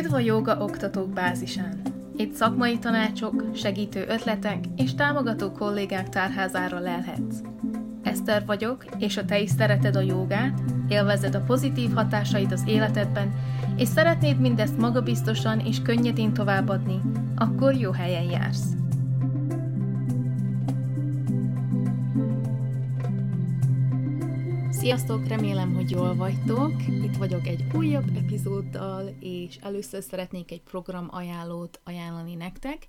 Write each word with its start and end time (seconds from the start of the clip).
Üdv 0.00 0.14
a 0.14 0.18
joga 0.18 0.56
oktatók 0.58 1.12
bázisán! 1.12 1.80
Itt 2.16 2.34
szakmai 2.34 2.78
tanácsok, 2.78 3.44
segítő 3.54 4.04
ötletek 4.08 4.64
és 4.76 4.94
támogató 4.94 5.52
kollégák 5.52 6.08
tárházára 6.08 6.78
lelhetsz. 6.78 7.36
Eszter 8.02 8.46
vagyok, 8.46 8.84
és 8.98 9.14
ha 9.14 9.24
te 9.24 9.40
is 9.40 9.50
szereted 9.50 9.96
a 9.96 10.00
jogát, 10.00 10.62
élvezed 10.88 11.34
a 11.34 11.40
pozitív 11.40 11.92
hatásait 11.92 12.52
az 12.52 12.62
életedben, 12.66 13.32
és 13.76 13.88
szeretnéd 13.88 14.40
mindezt 14.40 14.78
magabiztosan 14.78 15.58
és 15.58 15.82
könnyedén 15.82 16.32
továbbadni, 16.32 17.00
akkor 17.36 17.74
jó 17.74 17.90
helyen 17.90 18.30
jársz. 18.30 18.66
Sziasztok, 24.70 25.28
remélem, 25.28 25.74
hogy 25.74 25.90
jól 25.90 26.14
vagytok. 26.14 26.72
Itt 26.86 27.16
vagyok 27.16 27.46
egy 27.46 27.64
újabb 27.74 28.12
epizóddal, 28.40 29.16
és 29.20 29.56
először 29.56 30.02
szeretnék 30.02 30.50
egy 30.50 30.62
program 30.62 31.08
ajánlót 31.10 31.80
ajánlani 31.84 32.34
nektek. 32.34 32.86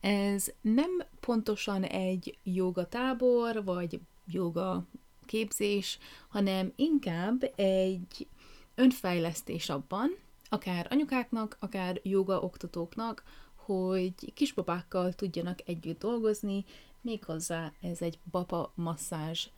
Ez 0.00 0.52
nem 0.60 0.90
pontosan 1.20 1.82
egy 1.82 2.38
joga 2.42 2.86
tábor, 2.86 3.64
vagy 3.64 4.00
joga 4.26 4.86
képzés, 5.26 5.98
hanem 6.28 6.72
inkább 6.76 7.52
egy 7.56 8.26
önfejlesztés 8.74 9.68
abban, 9.68 10.16
akár 10.48 10.86
anyukáknak, 10.90 11.56
akár 11.60 12.00
joga 12.02 12.40
oktatóknak, 12.40 13.22
hogy 13.54 14.32
kisbabákkal 14.34 15.12
tudjanak 15.12 15.58
együtt 15.68 15.98
dolgozni, 15.98 16.64
méghozzá 17.00 17.72
ez 17.80 18.02
egy 18.02 18.18
baba 18.30 18.72
masszázs 18.74 19.48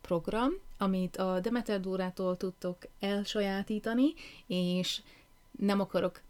program, 0.00 0.52
amit 0.78 1.16
a 1.16 1.40
Demeter 1.40 1.80
Dórától 1.80 2.36
tudtok 2.36 2.78
elsajátítani, 3.00 4.12
és 4.46 5.00
nem 5.58 5.80
akarok 5.80 6.20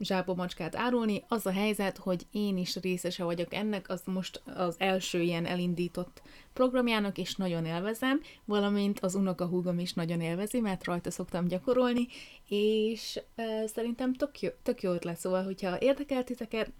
zsába 0.00 0.34
macskát 0.34 0.76
árulni. 0.76 1.24
Az 1.28 1.46
a 1.46 1.50
helyzet, 1.52 1.96
hogy 1.96 2.26
én 2.30 2.56
is 2.56 2.76
részese 2.76 3.24
vagyok 3.24 3.54
ennek, 3.54 3.88
az 3.88 4.02
most 4.04 4.42
az 4.54 4.74
első 4.78 5.20
ilyen 5.20 5.46
elindított 5.46 6.22
programjának, 6.52 7.18
és 7.18 7.34
nagyon 7.34 7.64
élvezem, 7.64 8.20
valamint 8.44 9.00
az 9.00 9.14
unokahúgom 9.14 9.78
is 9.78 9.92
nagyon 9.92 10.20
élvezi, 10.20 10.60
mert 10.60 10.84
rajta 10.84 11.10
szoktam 11.10 11.46
gyakorolni, 11.46 12.06
és 12.48 13.20
e, 13.34 13.66
szerintem 13.66 14.14
tök 14.14 14.40
jó, 14.40 14.50
tök 14.62 14.82
jó 14.82 14.92
ötlet, 14.92 15.18
szóval, 15.18 15.44
hogyha 15.44 15.80
érdekel 15.80 16.24
titeket, 16.24 16.70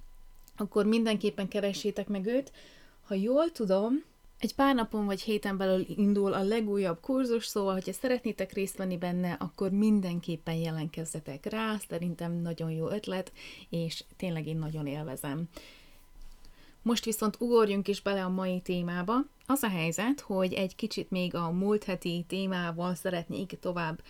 akkor 0.57 0.87
mindenképpen 0.87 1.49
keressétek 1.49 2.09
meg 2.09 2.27
őt. 2.27 2.53
Ha 3.07 3.15
jól 3.15 3.53
tudom, 3.53 4.05
egy 4.39 4.55
pár 4.55 4.75
napon 4.75 5.07
vagy 5.07 5.21
héten 5.21 5.57
belül 5.57 5.87
indul 5.97 6.33
a 6.33 6.43
legújabb 6.43 7.01
kurzus, 7.01 7.47
szóval, 7.47 7.73
hogyha 7.73 7.93
szeretnétek 7.93 8.53
részt 8.53 8.77
venni 8.77 8.97
benne, 8.97 9.33
akkor 9.33 9.71
mindenképpen 9.71 10.55
jelentkezzetek 10.55 11.47
rá, 11.47 11.77
szerintem 11.89 12.33
nagyon 12.33 12.71
jó 12.71 12.91
ötlet, 12.91 13.33
és 13.69 14.05
tényleg 14.17 14.47
én 14.47 14.59
nagyon 14.59 14.87
élvezem. 14.87 15.49
Most 16.83 17.05
viszont 17.05 17.37
ugorjunk 17.41 17.89
is 17.89 18.03
bele 18.03 18.25
a 18.25 18.29
mai 18.29 18.61
témába. 18.61 19.15
Az 19.47 19.63
a 19.63 19.69
helyzet, 19.69 20.21
hogy 20.21 20.53
egy 20.53 20.77
kicsit 20.77 21.11
még 21.11 21.35
a 21.35 21.51
múlt 21.51 21.85
heti 21.85 22.25
témával 22.29 22.95
szeretnék 22.95 23.59
tovább 23.61 24.03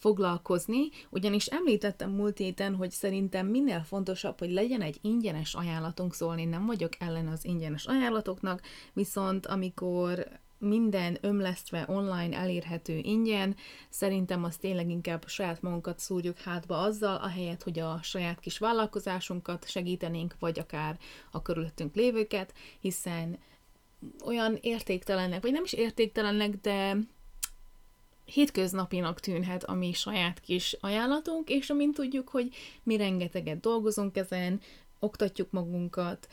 foglalkozni, 0.00 0.88
ugyanis 1.10 1.46
említettem 1.46 2.10
múlt 2.10 2.38
héten, 2.38 2.74
hogy 2.74 2.90
szerintem 2.90 3.46
minél 3.46 3.80
fontosabb, 3.80 4.38
hogy 4.38 4.50
legyen 4.50 4.82
egy 4.82 4.98
ingyenes 5.02 5.54
ajánlatunk, 5.54 6.14
szóval 6.14 6.38
én 6.38 6.48
nem 6.48 6.66
vagyok 6.66 6.92
ellen 6.98 7.28
az 7.28 7.44
ingyenes 7.44 7.84
ajánlatoknak, 7.84 8.60
viszont 8.92 9.46
amikor 9.46 10.28
minden 10.58 11.18
ömlesztve 11.20 11.84
online 11.88 12.36
elérhető 12.36 12.98
ingyen, 13.02 13.56
szerintem 13.88 14.44
az 14.44 14.56
tényleg 14.56 14.90
inkább 14.90 15.28
saját 15.28 15.62
magunkat 15.62 15.98
szúrjuk 15.98 16.38
hátba 16.38 16.78
azzal, 16.78 17.16
ahelyett, 17.16 17.62
hogy 17.62 17.78
a 17.78 17.98
saját 18.02 18.40
kis 18.40 18.58
vállalkozásunkat 18.58 19.68
segítenénk, 19.68 20.34
vagy 20.38 20.58
akár 20.58 20.98
a 21.30 21.42
körülöttünk 21.42 21.94
lévőket, 21.94 22.54
hiszen 22.80 23.38
olyan 24.24 24.58
értéktelenek, 24.60 25.42
vagy 25.42 25.52
nem 25.52 25.64
is 25.64 25.72
értéktelenek, 25.72 26.60
de 26.60 26.96
hétköznapinak 28.32 29.20
tűnhet 29.20 29.64
a 29.64 29.74
mi 29.74 29.92
saját 29.92 30.40
kis 30.40 30.76
ajánlatunk, 30.80 31.48
és 31.48 31.70
amint 31.70 31.94
tudjuk, 31.94 32.28
hogy 32.28 32.48
mi 32.82 32.96
rengeteget 32.96 33.60
dolgozunk 33.60 34.16
ezen, 34.16 34.60
oktatjuk 34.98 35.50
magunkat, 35.50 36.28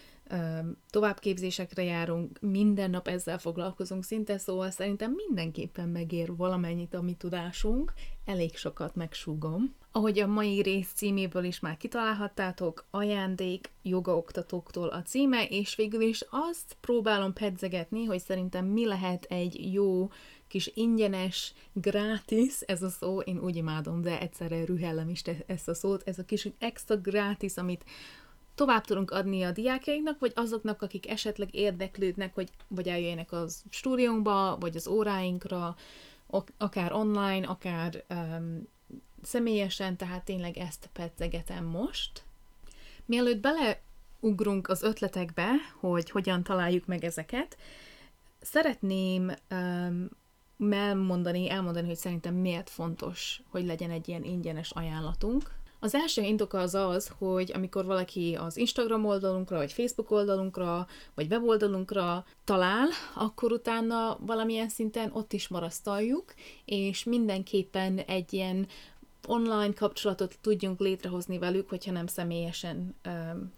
továbbképzésekre 0.90 1.84
járunk, 1.84 2.40
minden 2.40 2.90
nap 2.90 3.08
ezzel 3.08 3.38
foglalkozunk 3.38 4.04
szinte, 4.04 4.38
szóval 4.38 4.72
szerintem 4.72 5.12
mindenképpen 5.12 5.90
megér 5.90 6.36
valamennyit 6.36 6.94
a 6.94 7.02
mi 7.02 7.14
tudásunk, 7.14 7.94
elég 8.26 8.56
sokat 8.56 8.96
megsúgom. 8.96 9.76
Ahogy 9.92 10.20
a 10.20 10.28
mai 10.28 10.62
rész 10.62 10.92
címéből 10.96 11.44
is 11.44 11.60
már 11.60 11.78
kitalálhattátok, 11.78 12.86
ajándék 12.90 13.72
jogaoktatóktól 13.82 14.88
a 14.88 15.02
címe, 15.02 15.46
és 15.46 15.76
végül 15.76 16.02
is 16.02 16.24
azt 16.30 16.78
próbálom 16.82 17.34
pedzegetni, 17.34 18.06
hogy 18.06 18.20
szerintem 18.20 18.66
mi 18.66 18.86
lehet 18.86 19.24
egy 19.24 19.74
jó 19.74 20.10
kis 20.48 20.72
ingyenes, 20.74 21.54
gratis, 21.74 22.62
ez 22.62 22.84
a 22.84 22.90
szó, 22.90 23.20
én 23.20 23.40
úgy 23.40 23.56
imádom, 23.56 24.02
de 24.02 24.20
egyszerre 24.20 24.66
rühellem 24.66 25.10
is 25.10 25.22
ezt 25.46 25.68
a 25.68 25.74
szót, 25.74 26.04
ez 26.06 26.20
a 26.20 26.26
kis 26.26 26.48
extra 26.60 26.98
gratis, 26.98 27.58
amit 27.58 27.84
tovább 28.56 28.86
tudunk 28.86 29.12
adni 29.12 29.44
a 29.44 29.52
diákjainknak, 29.52 30.20
vagy 30.20 30.32
azoknak, 30.36 30.82
akik 30.82 31.10
esetleg 31.10 31.56
érdeklődnek, 31.56 32.34
hogy 32.34 32.50
vagy 32.68 32.88
eljöjjenek 32.88 33.32
az 33.32 33.64
stúdiónkba, 33.70 34.58
vagy 34.60 34.76
az 34.76 34.88
óráinkra, 34.88 35.76
akár 36.58 36.92
online, 36.94 37.48
akár 37.48 38.04
um, 38.10 38.68
személyesen, 39.22 39.98
tehát 39.98 40.26
tényleg 40.26 40.58
ezt 40.58 40.90
pedzegetem 40.94 41.66
most. 41.66 42.24
Mielőtt 43.06 43.42
beleugrunk 43.42 44.68
az 44.70 44.84
ötletekbe, 44.84 45.50
hogy 45.80 46.10
hogyan 46.10 46.44
találjuk 46.44 46.86
meg 46.86 47.04
ezeket, 47.04 47.58
szeretném 48.42 49.32
um, 49.52 50.10
elmondani, 50.72 51.50
elmondani, 51.50 51.88
hogy 51.88 51.96
szerintem 51.96 52.34
miért 52.34 52.70
fontos, 52.70 53.42
hogy 53.50 53.66
legyen 53.66 53.92
egy 53.92 54.08
ilyen 54.08 54.24
ingyenes 54.24 54.72
ajánlatunk. 54.72 55.56
Az 55.80 55.96
első 55.96 56.22
indoka 56.22 56.60
az 56.60 56.76
az, 56.76 57.12
hogy 57.18 57.52
amikor 57.54 57.86
valaki 57.86 58.38
az 58.40 58.58
Instagram 58.58 59.06
oldalunkra, 59.06 59.58
vagy 59.58 59.74
Facebook 59.74 60.12
oldalunkra, 60.12 60.88
vagy 61.16 61.32
weboldalunkra 61.32 62.26
talál, 62.44 62.88
akkor 63.16 63.52
utána 63.52 64.18
valamilyen 64.20 64.70
szinten 64.70 65.12
ott 65.14 65.34
is 65.34 65.48
marasztaljuk, 65.48 66.34
és 66.66 67.04
mindenképpen 67.04 68.00
egy 68.00 68.34
ilyen 68.34 68.68
online 69.28 69.74
kapcsolatot 69.74 70.38
tudjunk 70.42 70.80
létrehozni 70.80 71.38
velük, 71.38 71.70
hogyha 71.70 71.92
nem 71.92 72.08
személyesen 72.08 72.96
ö, 73.04 73.10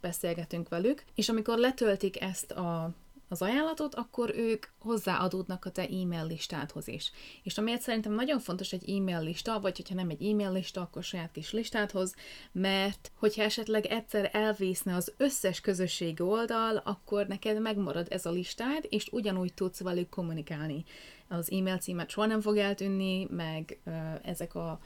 beszélgetünk 0.01 0.69
velük. 0.69 1.03
És 1.15 1.29
amikor 1.29 1.57
letöltik 1.57 2.21
ezt 2.21 2.51
a 2.51 2.91
az 3.29 3.41
ajánlatot, 3.41 3.95
akkor 3.95 4.33
ők 4.35 4.65
hozzáadódnak 4.79 5.65
a 5.65 5.69
te 5.69 5.81
e-mail 5.81 6.25
listádhoz 6.27 6.87
is. 6.87 7.11
És 7.43 7.57
amiért 7.57 7.81
szerintem 7.81 8.13
nagyon 8.13 8.39
fontos 8.39 8.71
egy 8.71 8.89
e-mail 8.89 9.21
lista, 9.21 9.59
vagy 9.59 9.75
hogyha 9.75 9.95
nem 9.95 10.09
egy 10.09 10.25
e-mail 10.25 10.51
lista, 10.51 10.81
akkor 10.81 11.03
saját 11.03 11.31
kis 11.31 11.51
listádhoz, 11.51 12.15
mert 12.51 13.11
hogyha 13.15 13.43
esetleg 13.43 13.85
egyszer 13.85 14.29
elvészne 14.33 14.95
az 14.95 15.13
összes 15.17 15.61
közösségi 15.61 16.23
oldal, 16.23 16.77
akkor 16.77 17.27
neked 17.27 17.61
megmarad 17.61 18.07
ez 18.09 18.25
a 18.25 18.31
listád, 18.31 18.85
és 18.89 19.07
ugyanúgy 19.11 19.53
tudsz 19.53 19.79
velük 19.79 20.09
kommunikálni. 20.09 20.83
Az 21.27 21.51
e-mail 21.51 21.77
címet 21.77 22.09
soha 22.09 22.27
nem 22.27 22.41
fog 22.41 22.57
eltűnni, 22.57 23.27
meg 23.29 23.79
ö, 23.85 23.91
ezek 24.21 24.55
a 24.55 24.79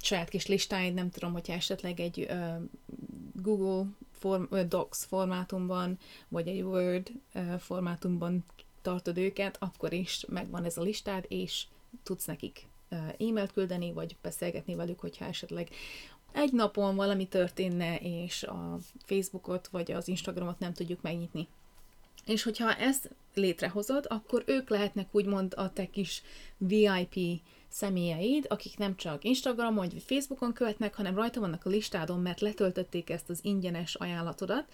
saját 0.00 0.28
kis 0.28 0.46
listáid, 0.46 0.94
nem 0.94 1.10
tudom, 1.10 1.32
hogyha 1.32 1.52
esetleg 1.52 2.00
egy 2.00 2.26
ö, 2.28 2.54
Google 3.32 3.86
form, 4.12 4.44
Docs 4.68 4.96
formátumban, 4.96 5.98
vagy 6.28 6.48
egy 6.48 6.62
Word 6.62 7.10
formátumban 7.58 8.44
tartod 8.82 9.18
őket, 9.18 9.56
akkor 9.60 9.92
is 9.92 10.24
megvan 10.28 10.64
ez 10.64 10.76
a 10.76 10.82
listád, 10.82 11.24
és 11.28 11.64
tudsz 12.02 12.24
nekik 12.24 12.68
e-mailt 13.18 13.52
küldeni, 13.52 13.92
vagy 13.92 14.16
beszélgetni 14.22 14.74
velük, 14.74 15.00
hogyha 15.00 15.24
esetleg 15.24 15.68
egy 16.32 16.52
napon 16.52 16.96
valami 16.96 17.28
történne, 17.28 17.96
és 17.96 18.42
a 18.42 18.78
Facebookot 19.04 19.68
vagy 19.68 19.92
az 19.92 20.08
Instagramot 20.08 20.58
nem 20.58 20.72
tudjuk 20.72 21.02
megnyitni. 21.02 21.48
És 22.26 22.42
hogyha 22.42 22.74
ezt 22.74 23.10
létrehozod, 23.34 24.06
akkor 24.08 24.42
ők 24.46 24.68
lehetnek 24.68 25.08
úgymond 25.10 25.54
a 25.56 25.72
te 25.72 25.90
kis 25.90 26.22
VIP 26.56 27.40
személyeid, 27.70 28.46
akik 28.48 28.78
nem 28.78 28.96
csak 28.96 29.24
Instagramon 29.24 29.88
vagy 29.88 30.02
Facebookon 30.06 30.52
követnek, 30.52 30.94
hanem 30.94 31.14
rajta 31.14 31.40
vannak 31.40 31.64
a 31.64 31.68
listádon, 31.68 32.20
mert 32.20 32.40
letöltötték 32.40 33.10
ezt 33.10 33.30
az 33.30 33.38
ingyenes 33.42 33.94
ajánlatodat, 33.94 34.64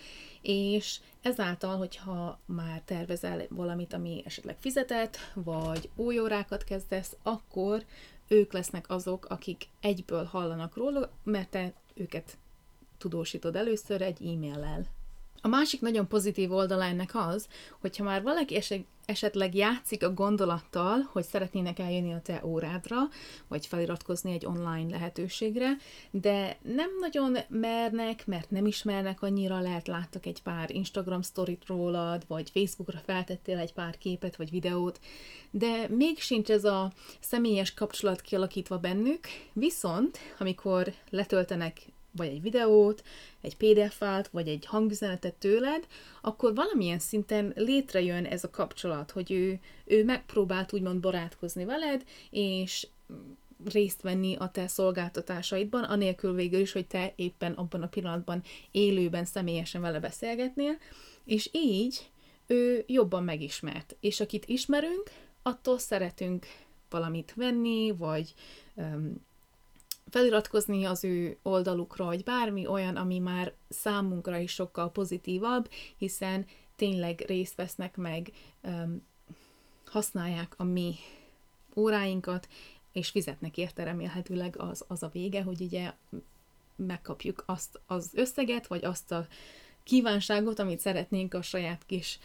és 0.42 1.00
ezáltal, 1.22 1.76
hogyha 1.76 2.38
már 2.46 2.82
tervezel 2.84 3.46
valamit, 3.48 3.92
ami 3.92 4.22
esetleg 4.24 4.56
fizetett, 4.58 5.16
vagy 5.34 5.90
új 5.96 6.20
órákat 6.20 6.64
kezdesz, 6.64 7.16
akkor 7.22 7.84
ők 8.28 8.52
lesznek 8.52 8.90
azok, 8.90 9.26
akik 9.28 9.68
egyből 9.80 10.24
hallanak 10.24 10.76
róla, 10.76 11.10
mert 11.24 11.50
te 11.50 11.72
őket 11.94 12.36
tudósítod 12.98 13.56
először 13.56 14.02
egy 14.02 14.26
e-maillel. 14.26 14.86
A 15.40 15.48
másik 15.48 15.80
nagyon 15.80 16.08
pozitív 16.08 16.52
oldala 16.52 16.84
ennek 16.84 17.10
az, 17.14 17.48
hogyha 17.80 18.04
már 18.04 18.22
valaki 18.22 18.54
esetleg 18.54 18.86
játszik 19.52 20.04
a 20.04 20.14
gondolattal, 20.14 21.08
hogy 21.12 21.24
szeretnének 21.24 21.78
eljönni 21.78 22.12
a 22.12 22.20
te 22.20 22.40
órádra, 22.44 22.96
vagy 23.48 23.66
feliratkozni 23.66 24.32
egy 24.32 24.46
online 24.46 24.90
lehetőségre, 24.90 25.76
de 26.10 26.58
nem 26.62 26.90
nagyon 27.00 27.36
mernek, 27.48 28.26
mert 28.26 28.50
nem 28.50 28.66
ismernek 28.66 29.22
annyira, 29.22 29.60
lehet 29.60 29.86
láttak 29.86 30.26
egy 30.26 30.42
pár 30.42 30.70
Instagram 30.70 31.22
sztorit 31.22 31.66
rólad, 31.66 32.24
vagy 32.26 32.50
Facebookra 32.50 32.98
feltettél 33.04 33.58
egy 33.58 33.72
pár 33.72 33.98
képet 33.98 34.36
vagy 34.36 34.50
videót, 34.50 35.00
de 35.50 35.86
még 35.88 36.18
sincs 36.18 36.50
ez 36.50 36.64
a 36.64 36.92
személyes 37.20 37.74
kapcsolat 37.74 38.20
kialakítva 38.20 38.78
bennük, 38.78 39.26
viszont 39.52 40.18
amikor 40.38 40.92
letöltenek 41.10 41.94
vagy 42.16 42.28
egy 42.28 42.42
videót, 42.42 43.02
egy 43.40 43.56
PDF-fált, 43.56 44.28
vagy 44.28 44.48
egy 44.48 44.66
hangüzenetet 44.66 45.34
tőled, 45.34 45.86
akkor 46.20 46.54
valamilyen 46.54 46.98
szinten 46.98 47.52
létrejön 47.56 48.24
ez 48.24 48.44
a 48.44 48.50
kapcsolat, 48.50 49.10
hogy 49.10 49.32
ő, 49.32 49.58
ő 49.84 50.04
megpróbált 50.04 50.72
úgymond 50.72 51.00
barátkozni 51.00 51.64
veled, 51.64 52.04
és 52.30 52.86
részt 53.64 54.02
venni 54.02 54.36
a 54.38 54.50
te 54.50 54.66
szolgáltatásaidban, 54.66 55.84
anélkül 55.84 56.34
végül 56.34 56.60
is, 56.60 56.72
hogy 56.72 56.86
te 56.86 57.12
éppen 57.16 57.52
abban 57.52 57.82
a 57.82 57.88
pillanatban 57.88 58.42
élőben, 58.70 59.24
személyesen 59.24 59.80
vele 59.80 60.00
beszélgetnél, 60.00 60.78
és 61.24 61.48
így 61.52 62.10
ő 62.46 62.84
jobban 62.86 63.24
megismert. 63.24 63.96
És 64.00 64.20
akit 64.20 64.46
ismerünk, 64.46 65.10
attól 65.42 65.78
szeretünk 65.78 66.46
valamit 66.90 67.32
venni, 67.36 67.90
vagy 67.90 68.34
um, 68.74 69.24
feliratkozni 70.16 70.84
az 70.84 71.04
ő 71.04 71.38
oldalukra, 71.42 72.04
vagy 72.04 72.24
bármi 72.24 72.66
olyan, 72.66 72.96
ami 72.96 73.18
már 73.18 73.52
számunkra 73.68 74.36
is 74.36 74.52
sokkal 74.52 74.92
pozitívabb, 74.92 75.70
hiszen 75.96 76.46
tényleg 76.76 77.24
részt 77.26 77.54
vesznek 77.54 77.96
meg, 77.96 78.32
használják 79.84 80.54
a 80.56 80.64
mi 80.64 80.94
óráinkat, 81.74 82.48
és 82.92 83.08
fizetnek 83.08 83.56
érte 83.56 83.84
remélhetőleg 83.84 84.54
az, 84.58 84.84
az 84.88 85.02
a 85.02 85.10
vége, 85.12 85.42
hogy 85.42 85.60
ugye 85.60 85.92
megkapjuk 86.76 87.42
azt 87.46 87.80
az 87.86 88.10
összeget, 88.14 88.66
vagy 88.66 88.84
azt 88.84 89.12
a 89.12 89.26
kívánságot, 89.82 90.58
amit 90.58 90.80
szeretnénk 90.80 91.34
a 91.34 91.42
saját 91.42 91.86
kis 91.86 92.18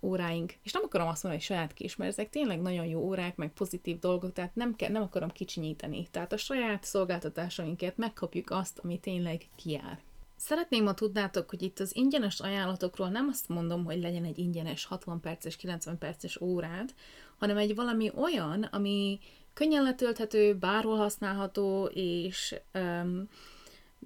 óráink, 0.00 0.54
és 0.62 0.72
nem 0.72 0.82
akarom 0.84 1.08
azt 1.08 1.22
mondani, 1.22 1.44
hogy 1.44 1.56
saját 1.56 1.72
kis, 1.72 1.96
mert 1.96 2.10
ezek 2.10 2.30
tényleg 2.30 2.60
nagyon 2.60 2.86
jó 2.86 3.00
órák, 3.00 3.36
meg 3.36 3.52
pozitív 3.52 3.98
dolgok, 3.98 4.32
tehát 4.32 4.54
nem, 4.54 4.76
kell, 4.76 4.90
nem 4.90 5.02
akarom 5.02 5.30
kicsinyíteni. 5.30 6.08
Tehát 6.10 6.32
a 6.32 6.36
saját 6.36 6.84
szolgáltatásainkért 6.84 7.96
megkapjuk 7.96 8.50
azt, 8.50 8.78
ami 8.78 8.98
tényleg 8.98 9.42
kiáll. 9.56 9.98
Szeretném, 10.36 10.86
ha 10.86 10.94
tudnátok, 10.94 11.50
hogy 11.50 11.62
itt 11.62 11.78
az 11.78 11.96
ingyenes 11.96 12.40
ajánlatokról 12.40 13.08
nem 13.08 13.28
azt 13.30 13.48
mondom, 13.48 13.84
hogy 13.84 14.00
legyen 14.00 14.24
egy 14.24 14.38
ingyenes 14.38 14.84
60 14.84 15.20
perces, 15.20 15.56
90 15.56 15.98
perces 15.98 16.40
órád, 16.40 16.94
hanem 17.38 17.56
egy 17.56 17.74
valami 17.74 18.10
olyan, 18.14 18.62
ami 18.62 19.18
könnyen 19.54 19.82
letölthető, 19.82 20.54
bárhol 20.54 20.96
használható, 20.96 21.84
és 21.94 22.54
um, 22.74 23.28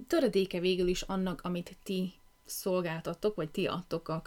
töredéke 0.07 0.61
végül 0.61 0.89
is 0.89 1.03
annak, 1.03 1.41
amit 1.43 1.77
ti 1.83 2.13
szolgáltattok, 2.53 3.35
vagy 3.35 3.51
ti 3.51 3.67
adtok 3.67 4.09
a 4.09 4.23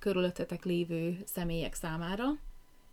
körülöttetek 0.00 0.64
lévő 0.64 1.22
személyek 1.26 1.74
számára. 1.74 2.24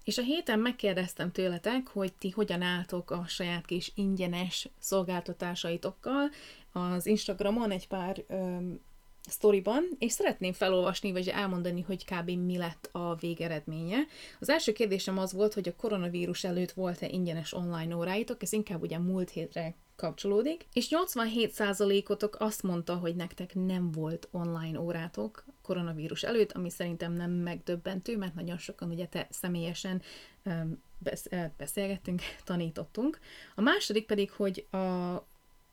És 0.03 0.17
a 0.17 0.21
héten 0.21 0.59
megkérdeztem 0.59 1.31
tőletek, 1.31 1.87
hogy 1.87 2.13
ti 2.13 2.29
hogyan 2.29 2.61
álltok 2.61 3.11
a 3.11 3.23
saját 3.27 3.65
kis 3.65 3.91
ingyenes 3.95 4.69
szolgáltatásaitokkal. 4.79 6.29
Az 6.71 7.05
Instagramon 7.05 7.71
egy 7.71 7.87
pár 7.87 8.23
öm, 8.27 8.79
sztoriban, 9.27 9.87
és 9.99 10.11
szeretném 10.11 10.53
felolvasni, 10.53 11.11
vagy 11.11 11.27
elmondani, 11.27 11.81
hogy 11.81 12.05
kb. 12.05 12.29
mi 12.29 12.57
lett 12.57 12.89
a 12.91 13.15
végeredménye. 13.15 13.97
Az 14.39 14.49
első 14.49 14.71
kérdésem 14.71 15.17
az 15.17 15.33
volt, 15.33 15.53
hogy 15.53 15.67
a 15.67 15.75
koronavírus 15.75 16.43
előtt 16.43 16.71
volt-e 16.71 17.07
ingyenes 17.09 17.53
online 17.53 17.95
óráitok, 17.95 18.41
ez 18.41 18.51
inkább 18.51 18.81
ugye 18.81 18.97
múlt 18.97 19.29
hétre 19.29 19.75
kapcsolódik, 19.95 20.65
és 20.73 20.87
87%-otok 20.89 22.35
azt 22.39 22.63
mondta, 22.63 22.95
hogy 22.95 23.15
nektek 23.15 23.55
nem 23.55 23.91
volt 23.91 24.27
online 24.31 24.79
órátok 24.79 25.45
koronavírus 25.61 26.23
előtt, 26.23 26.51
ami 26.51 26.69
szerintem 26.69 27.13
nem 27.13 27.31
megdöbbentő, 27.31 28.17
mert 28.17 28.35
nagyon 28.35 28.57
sokan 28.57 28.89
ugye 28.89 29.05
te 29.05 29.27
személyesen 29.29 30.01
beszélgettünk, 31.57 32.21
tanítottunk. 32.43 33.19
A 33.55 33.61
második 33.61 34.05
pedig, 34.05 34.31
hogy 34.31 34.67
a 34.71 34.77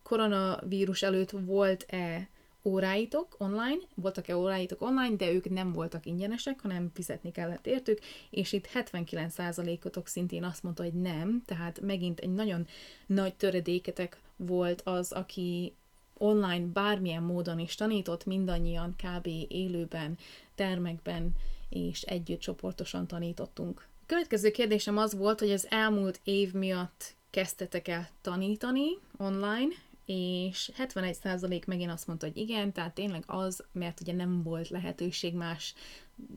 koronavírus 0.03 1.03
előtt 1.03 1.31
volt-e 1.31 2.29
óráitok 2.65 3.35
online, 3.39 3.79
voltak-e 3.95 4.37
óráitok 4.37 4.83
online, 4.83 5.17
de 5.17 5.33
ők 5.33 5.51
nem 5.51 5.73
voltak 5.73 6.07
ingyenesek, 6.07 6.61
hanem 6.61 6.91
fizetni 6.95 7.33
kellett 7.33 7.67
értük, 7.67 7.99
és 8.31 8.53
itt 8.53 8.69
79%-otok 8.75 10.07
szintén 10.07 10.45
azt 10.45 10.63
mondta, 10.63 10.83
hogy 10.83 10.93
nem, 10.93 11.43
tehát 11.47 11.81
megint 11.81 12.21
egy 12.21 12.33
nagyon 12.33 12.67
nagy 13.07 13.35
töredéketek 13.35 14.21
volt 14.37 14.81
az, 14.81 15.13
aki 15.13 15.75
online 16.19 16.67
bármilyen 16.67 17.23
módon 17.23 17.59
is 17.59 17.75
tanított, 17.75 18.25
mindannyian 18.25 18.95
kb. 18.97 19.29
élőben, 19.49 20.19
termekben 20.55 21.33
és 21.69 22.03
együtt 22.03 22.41
csoportosan 22.41 23.07
tanítottunk. 23.07 23.89
A 24.03 24.07
következő 24.07 24.51
kérdésem 24.51 24.97
az 24.97 25.15
volt, 25.15 25.39
hogy 25.39 25.51
az 25.51 25.67
elmúlt 25.71 26.21
év 26.25 26.53
miatt 26.53 27.15
kezdtetek 27.31 27.89
el 27.89 28.09
tanítani 28.21 28.99
online, 29.17 29.69
és 30.07 30.71
71% 30.79 31.67
megint 31.67 31.91
azt 31.91 32.07
mondta, 32.07 32.27
hogy 32.27 32.37
igen, 32.37 32.73
tehát 32.73 32.95
tényleg 32.95 33.25
az, 33.27 33.65
mert 33.73 34.01
ugye 34.01 34.13
nem 34.13 34.43
volt 34.43 34.69
lehetőség 34.69 35.35
más, 35.35 35.75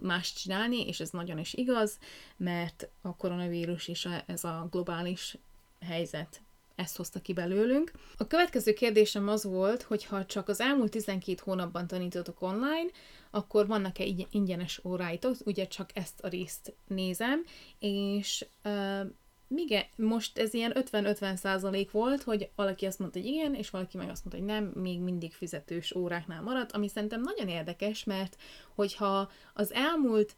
más 0.02 0.34
csinálni, 0.34 0.88
és 0.88 1.00
ez 1.00 1.10
nagyon 1.10 1.40
is 1.40 1.54
igaz, 1.54 1.98
mert 2.38 2.90
a 3.02 3.16
koronavírus 3.16 3.88
és 3.88 4.06
a, 4.06 4.24
ez 4.26 4.44
a 4.44 4.68
globális 4.72 5.38
helyzet 5.80 6.42
ezt 6.78 6.96
hozta 6.96 7.20
ki 7.20 7.34
belőlünk. 7.34 7.92
A 8.18 8.28
következő 8.28 8.74
kérdésem 8.74 9.28
az 9.28 9.44
volt, 9.44 9.82
hogy 9.82 10.06
ha 10.06 10.26
csak 10.26 10.48
az 10.48 10.60
elmúlt 10.60 10.92
12 10.92 11.42
hónapban 11.44 11.88
tanítotok 11.88 12.42
online, 12.42 12.90
akkor 13.32 13.68
vannak-e 13.68 14.06
ingyenes 14.32 14.82
óráitok, 14.84 15.36
ugye 15.46 15.68
csak 15.68 15.90
ezt 15.94 16.20
a 16.20 16.28
részt 16.28 16.76
nézem, 16.88 17.44
és 17.80 18.46
uh, 18.64 19.02
igen, 19.56 19.84
most 19.96 20.38
ez 20.38 20.54
ilyen 20.54 20.74
50-50 20.76 21.36
százalék 21.36 21.92
volt, 21.92 22.24
hogy 22.24 22.50
valaki 22.56 22.86
azt 22.86 23.00
mondta, 23.00 23.20
hogy 23.20 23.28
igen, 23.28 23.56
és 23.56 23.70
valaki 23.70 23.98
meg 23.98 24.10
azt 24.10 24.26
mondta, 24.26 24.44
hogy 24.44 24.56
nem, 24.56 24.82
még 24.82 25.00
mindig 25.00 25.34
fizetős 25.34 25.96
óráknál 25.96 26.42
maradt, 26.42 26.72
ami 26.72 26.88
szerintem 26.88 27.22
nagyon 27.22 27.48
érdekes, 27.48 28.04
mert 28.04 28.38
hogyha 28.76 29.32
az 29.54 29.74
elmúlt 29.74 30.36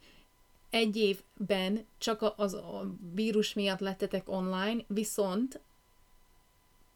egy 0.70 0.96
évben 0.96 1.86
csak 1.98 2.34
az 2.36 2.54
a 2.54 2.96
vírus 3.14 3.54
miatt 3.54 3.80
lettetek 3.80 4.30
online, 4.30 4.84
viszont 4.88 5.62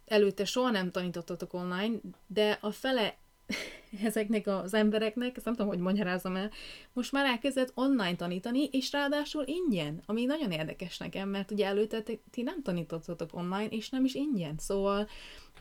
előtte 0.06 0.46
soha 0.46 0.70
nem 0.70 0.92
tanítottatok 0.92 1.54
online, 1.54 1.96
de 2.28 2.58
a 2.62 2.72
fele 2.72 3.18
ezeknek 4.04 4.48
az 4.48 4.74
embereknek, 4.74 5.36
ezt 5.36 5.46
nem 5.46 5.54
tudom, 5.54 5.70
hogy 5.72 5.80
magyarázom 5.80 6.36
el, 6.36 6.52
most 6.94 7.12
már 7.12 7.26
elkezdett 7.26 7.72
online 7.76 8.16
tanítani, 8.16 8.64
és 8.72 8.92
ráadásul 8.92 9.44
ingyen, 9.48 10.02
ami 10.06 10.26
nagyon 10.26 10.52
érdekes 10.52 10.98
nekem, 10.98 11.30
mert 11.30 11.52
ugye 11.52 11.66
előtte 11.66 12.04
ti 12.32 12.42
nem 12.42 12.62
tanítottatok 12.62 13.36
online, 13.36 13.68
és 13.68 13.90
nem 13.90 14.06
is 14.06 14.14
ingyen, 14.14 14.56
szóval 14.58 15.08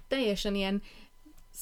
teljesen 0.08 0.54
ilyen 0.54 0.82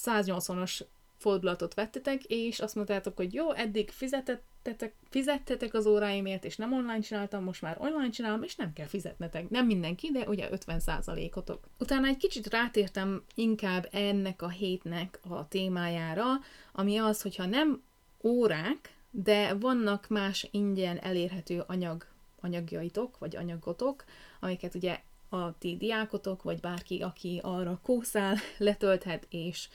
180-as 0.05 0.81
fordulatot 1.21 1.75
vettetek, 1.75 2.25
és 2.25 2.61
azt 2.61 2.75
mondtátok, 2.75 3.17
hogy 3.17 3.35
jó, 3.35 3.53
eddig 3.53 3.91
fizetettetek, 3.91 4.95
fizettetek 5.09 5.75
az 5.75 5.87
óráimért, 5.87 6.45
és 6.45 6.57
nem 6.57 6.73
online 6.73 7.01
csináltam, 7.01 7.45
most 7.45 7.63
már 7.63 7.77
online 7.81 8.11
csinálom, 8.11 8.43
és 8.43 8.57
nem 8.57 8.73
kell 8.73 8.87
fizetnetek. 8.87 9.51
Nem 9.51 9.67
mindenki, 9.67 10.11
de 10.13 10.29
ugye 10.29 10.49
50%-otok. 10.53 11.65
Utána 11.79 12.07
egy 12.07 12.17
kicsit 12.17 12.47
rátértem 12.47 13.23
inkább 13.35 13.89
ennek 13.93 14.43
a 14.43 14.49
hétnek 14.49 15.21
a 15.29 15.49
témájára, 15.49 16.25
ami 16.73 16.99
az, 16.99 17.23
hogyha 17.23 17.47
nem 17.47 17.83
órák, 18.23 18.95
de 19.11 19.55
vannak 19.55 20.09
más 20.09 20.49
ingyen 20.51 20.99
elérhető 20.99 21.65
anyag, 21.67 22.07
anyagjaitok, 22.41 23.19
vagy 23.19 23.37
anyagotok, 23.37 24.05
amiket 24.41 24.75
ugye 24.75 25.01
a 25.29 25.59
ti 25.59 25.77
diákotok, 25.77 26.43
vagy 26.43 26.61
bárki, 26.61 27.03
aki 27.03 27.41
arra 27.43 27.81
kószál, 27.83 28.37
letölthet, 28.59 29.27
és 29.31 29.69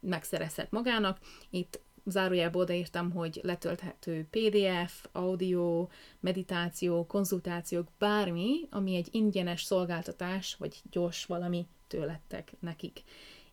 megszerezhet 0.00 0.70
magának. 0.70 1.18
Itt 1.50 1.80
zárójelból 2.04 2.62
odaírtam, 2.62 3.10
hogy 3.10 3.40
letölthető 3.42 4.26
PDF, 4.30 5.04
audio, 5.12 5.88
meditáció, 6.20 7.06
konzultációk, 7.06 7.88
bármi, 7.98 8.60
ami 8.70 8.94
egy 8.94 9.08
ingyenes 9.10 9.62
szolgáltatás, 9.62 10.54
vagy 10.54 10.82
gyors 10.90 11.24
valami 11.24 11.66
tőlettek 11.86 12.52
nekik. 12.60 13.02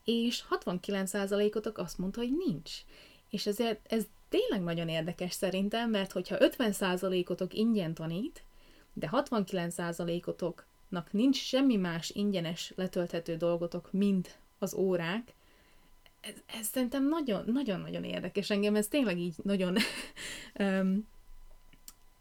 És 0.04 0.44
69%-otok 0.50 1.78
azt 1.78 1.98
mondta, 1.98 2.20
hogy 2.20 2.34
nincs. 2.46 2.72
És 3.30 3.46
ezért 3.46 3.94
ez 3.94 4.06
tényleg 4.30 4.62
nagyon 4.62 4.90
érdekes 4.90 5.34
szerintem, 5.34 5.90
mert 5.90 6.12
hogyha 6.12 6.38
50%-otok 6.40 7.54
ingyen 7.54 7.94
tanít, 7.94 8.44
de 8.94 9.10
69%-otoknak 9.12 11.12
nincs 11.12 11.38
semmi 11.38 11.76
más 11.76 12.10
ingyenes 12.10 12.74
letölthető 12.76 13.36
dolgotok, 13.36 13.92
mint 13.92 14.40
az 14.60 14.74
órák, 14.74 15.34
ez, 16.24 16.36
ez 16.60 16.68
szerintem 16.68 17.08
nagyon-nagyon 17.46 18.04
érdekes 18.04 18.50
engem, 18.50 18.76
ez 18.76 18.88
tényleg 18.88 19.18
így 19.18 19.36
nagyon 19.44 19.78
um, 20.60 21.08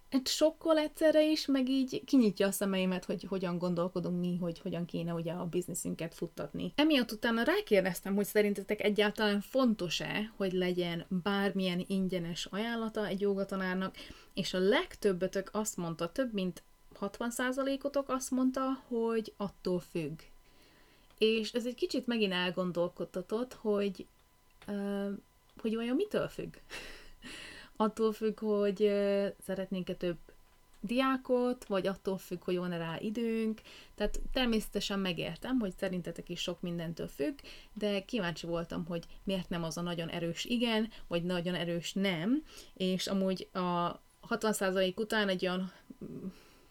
egy 0.09 0.27
sokkol 0.27 0.79
egyszerre 0.79 1.31
is, 1.31 1.47
meg 1.47 1.69
így 1.69 2.05
kinyitja 2.05 2.47
a 2.47 2.51
szemeimet, 2.51 3.05
hogy 3.05 3.23
hogyan 3.23 3.59
gondolkodunk 3.59 4.21
mi, 4.21 4.37
hogy 4.41 4.59
hogyan 4.59 4.85
kéne 4.85 5.13
ugye 5.13 5.33
a 5.33 5.47
bizniszünket 5.47 6.15
futtatni. 6.15 6.73
Emiatt 6.77 7.13
utána 7.13 7.43
rákérdeztem, 7.43 8.15
hogy 8.15 8.25
szerintetek 8.25 8.83
egyáltalán 8.83 9.41
fontos-e, 9.41 10.33
hogy 10.37 10.53
legyen 10.53 11.07
bármilyen 11.23 11.85
ingyenes 11.87 12.47
ajánlata 12.47 13.07
egy 13.07 13.21
jogatanárnak, 13.21 13.97
és 14.35 14.55
a 14.55 14.59
legtöbbetök 14.59 15.51
azt 15.53 15.77
mondta, 15.77 16.13
több 16.13 16.33
mint 16.33 16.63
60%-otok 17.01 18.09
azt 18.09 18.31
mondta, 18.31 18.85
hogy 18.89 19.35
attól 19.37 19.81
függ. 19.81 20.21
És 21.23 21.53
ez 21.53 21.67
egy 21.67 21.75
kicsit 21.75 22.07
megint 22.07 22.33
elgondolkodtatott, 22.33 23.53
hogy, 23.53 24.07
hogy 25.61 25.77
olyan 25.77 25.97
mitől 25.97 26.29
függ 26.29 26.55
attól 27.77 28.13
függ, 28.13 28.41
hogy 28.41 28.79
szeretnénk-e 29.45 29.95
több 29.95 30.17
diákot, 30.81 31.65
vagy 31.65 31.87
attól 31.87 32.19
függ, 32.19 32.45
hogy 32.45 32.57
van-e 32.57 32.77
rá 32.77 32.99
időnk. 33.01 33.61
Tehát 33.95 34.21
természetesen 34.33 34.99
megértem, 34.99 35.59
hogy 35.59 35.73
szerintetek 35.77 36.29
is 36.29 36.41
sok 36.41 36.61
mindentől 36.61 37.09
függ, 37.09 37.39
de 37.73 38.05
kíváncsi 38.05 38.47
voltam, 38.47 38.85
hogy 38.87 39.05
miért 39.25 39.49
nem 39.49 39.63
az 39.63 39.77
a 39.77 39.81
nagyon 39.81 40.09
erős 40.09 40.45
igen, 40.45 40.91
vagy 41.09 41.23
nagyon 41.23 41.55
erős 41.55 41.93
nem, 41.93 42.43
és 42.75 43.07
amúgy 43.07 43.49
a 43.53 44.01
60% 44.29 44.97
után 44.97 45.29
egy 45.29 45.47
olyan 45.47 45.73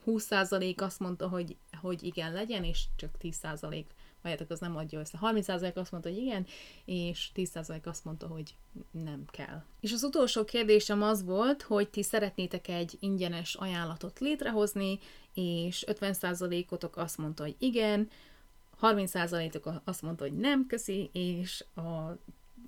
20% 0.06 0.82
azt 0.82 1.00
mondta, 1.00 1.28
hogy, 1.28 1.56
hogy 1.82 2.04
igen 2.04 2.34
legyen, 2.34 2.64
és 2.64 2.84
csak 2.96 3.10
10% 3.22 3.84
várjátok, 4.22 4.50
az 4.50 4.60
nem 4.60 4.76
adja 4.76 5.00
össze. 5.00 5.20
30% 5.22 5.74
azt 5.74 5.92
mondta, 5.92 6.10
hogy 6.10 6.18
igen, 6.18 6.46
és 6.86 7.30
10% 7.36 7.84
azt 7.84 8.06
mondta, 8.06 8.28
hogy 8.28 8.56
nem 8.92 9.26
kell. 9.32 9.64
És 9.80 9.92
az 9.92 10.04
utolsó 10.04 10.44
kérdésem 10.44 11.02
az 11.02 11.24
volt, 11.24 11.62
hogy 11.62 11.90
ti 11.90 12.04
szeretnétek 12.04 12.68
egy 12.68 12.98
ingyenes 13.00 13.56
ajánlatot 13.56 14.20
létrehozni, 14.20 15.00
és 15.34 15.84
50%-otok 15.88 16.98
azt 16.98 17.18
mondta, 17.18 17.44
hogy 17.44 17.56
igen, 17.60 18.10
30%-ok 18.82 19.82
azt 19.84 20.02
mondta, 20.02 20.24
hogy 20.24 20.38
nem, 20.38 20.68
köszi, 20.68 21.10
és 21.14 21.66
a 21.76 22.18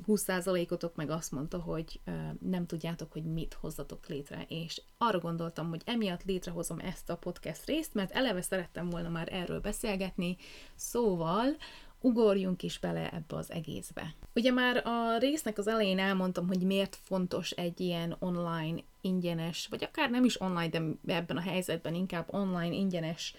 20%-otok 0.08 0.96
meg 0.96 1.10
azt 1.10 1.32
mondta, 1.32 1.60
hogy 1.60 2.00
nem 2.40 2.66
tudjátok, 2.66 3.12
hogy 3.12 3.24
mit 3.24 3.54
hozzatok 3.54 4.08
létre, 4.08 4.46
és 4.48 4.82
arra 4.98 5.20
gondoltam, 5.20 5.70
hogy 5.70 5.82
emiatt 5.86 6.24
létrehozom 6.24 6.80
ezt 6.80 7.10
a 7.10 7.18
podcast 7.18 7.66
részt, 7.66 7.94
mert 7.94 8.12
eleve 8.12 8.42
szerettem 8.42 8.90
volna 8.90 9.10
már 9.10 9.28
erről 9.32 9.60
beszélgetni, 9.60 10.38
szóval 10.76 11.56
ugorjunk 12.02 12.64
is 12.64 12.80
bele 12.80 13.10
ebbe 13.10 13.36
az 13.36 13.52
egészbe. 13.52 14.16
Ugye 14.36 14.52
már 14.52 14.88
a 14.88 15.18
résznek 15.18 15.58
az 15.58 15.68
elején 15.68 16.00
elmondtam, 16.00 16.48
hogy 16.48 16.62
miért 16.62 16.98
fontos 17.02 17.52
egy 17.52 17.80
ilyen 17.80 18.16
online 18.20 18.82
ingyenes, 19.02 19.68
vagy 19.70 19.84
akár 19.84 20.10
nem 20.10 20.24
is 20.24 20.42
online, 20.42 20.98
de 21.02 21.16
ebben 21.16 21.38
a 21.38 21.42
helyzetben 21.42 21.94
inkább 21.94 22.34
online 22.34 22.74
ingyenes 22.76 23.36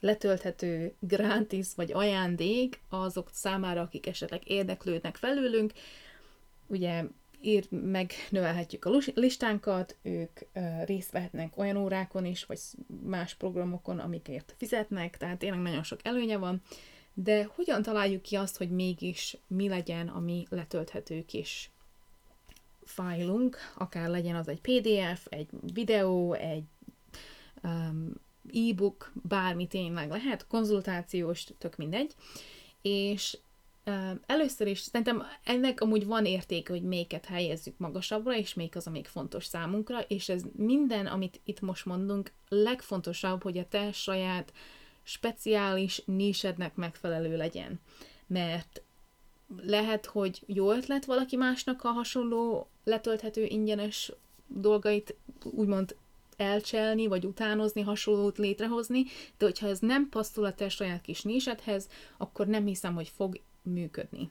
letölthető 0.00 0.94
gratis 1.00 1.66
vagy 1.76 1.92
ajándék 1.92 2.80
azok 2.88 3.28
számára, 3.32 3.80
akik 3.80 4.06
esetleg 4.06 4.50
érdeklődnek 4.50 5.16
felülünk, 5.16 5.72
ugye 6.68 7.04
ír, 7.40 7.66
megnövelhetjük 7.70 8.84
a 8.84 8.90
listánkat, 9.14 9.96
ők 10.02 10.40
uh, 10.54 10.84
részt 10.84 11.10
vehetnek 11.10 11.58
olyan 11.58 11.76
órákon 11.76 12.24
is, 12.24 12.44
vagy 12.44 12.60
más 13.02 13.34
programokon, 13.34 13.98
amikért 13.98 14.54
fizetnek, 14.56 15.16
tehát 15.16 15.38
tényleg 15.38 15.60
nagyon 15.60 15.82
sok 15.82 16.00
előnye 16.02 16.36
van, 16.36 16.62
de 17.14 17.48
hogyan 17.54 17.82
találjuk 17.82 18.22
ki 18.22 18.36
azt, 18.36 18.56
hogy 18.56 18.70
mégis 18.70 19.36
mi 19.46 19.68
legyen 19.68 20.08
a 20.08 20.20
mi 20.20 20.46
letölthető 20.50 21.24
kis 21.24 21.70
fájlunk, 22.84 23.56
akár 23.76 24.08
legyen 24.08 24.36
az 24.36 24.48
egy 24.48 24.60
PDF, 24.60 25.26
egy 25.28 25.48
videó, 25.72 26.32
egy 26.32 26.64
um, 27.62 28.12
e-book, 28.52 29.12
bármi 29.14 29.66
tényleg 29.66 30.10
lehet, 30.10 30.46
konzultációs, 30.46 31.46
tök 31.58 31.76
mindegy, 31.76 32.14
és 32.82 33.38
Először 34.26 34.66
is 34.66 34.80
szerintem 34.80 35.22
ennek 35.44 35.80
amúgy 35.80 36.06
van 36.06 36.24
értéke, 36.24 36.72
hogy 36.72 36.82
melyiket 36.82 37.24
helyezzük 37.24 37.78
magasabbra, 37.78 38.36
és 38.36 38.54
melyik 38.54 38.76
az, 38.76 38.86
amik 38.86 39.06
fontos 39.06 39.44
számunkra, 39.44 40.00
és 40.00 40.28
ez 40.28 40.42
minden, 40.56 41.06
amit 41.06 41.40
itt 41.44 41.60
most 41.60 41.86
mondunk, 41.86 42.32
legfontosabb, 42.48 43.42
hogy 43.42 43.58
a 43.58 43.68
te 43.68 43.92
saját 43.92 44.52
speciális 45.02 46.02
nísednek 46.04 46.74
megfelelő 46.74 47.36
legyen. 47.36 47.80
Mert 48.26 48.82
lehet, 49.62 50.06
hogy 50.06 50.42
jó 50.46 50.72
ötlet 50.72 51.04
valaki 51.04 51.36
másnak 51.36 51.84
a 51.84 51.88
hasonló 51.88 52.68
letölthető 52.84 53.44
ingyenes 53.44 54.12
dolgait 54.46 55.16
úgymond 55.44 55.96
elcselni, 56.36 57.06
vagy 57.06 57.24
utánozni, 57.24 57.80
hasonlót 57.80 58.38
létrehozni, 58.38 59.04
de 59.38 59.44
hogyha 59.44 59.68
ez 59.68 59.78
nem 59.78 60.08
passzol 60.08 60.44
a 60.44 60.54
te 60.54 60.68
saját 60.68 61.00
kis 61.00 61.22
nísedhez, 61.22 61.88
akkor 62.16 62.46
nem 62.46 62.66
hiszem, 62.66 62.94
hogy 62.94 63.08
fog 63.08 63.40
működni. 63.68 64.30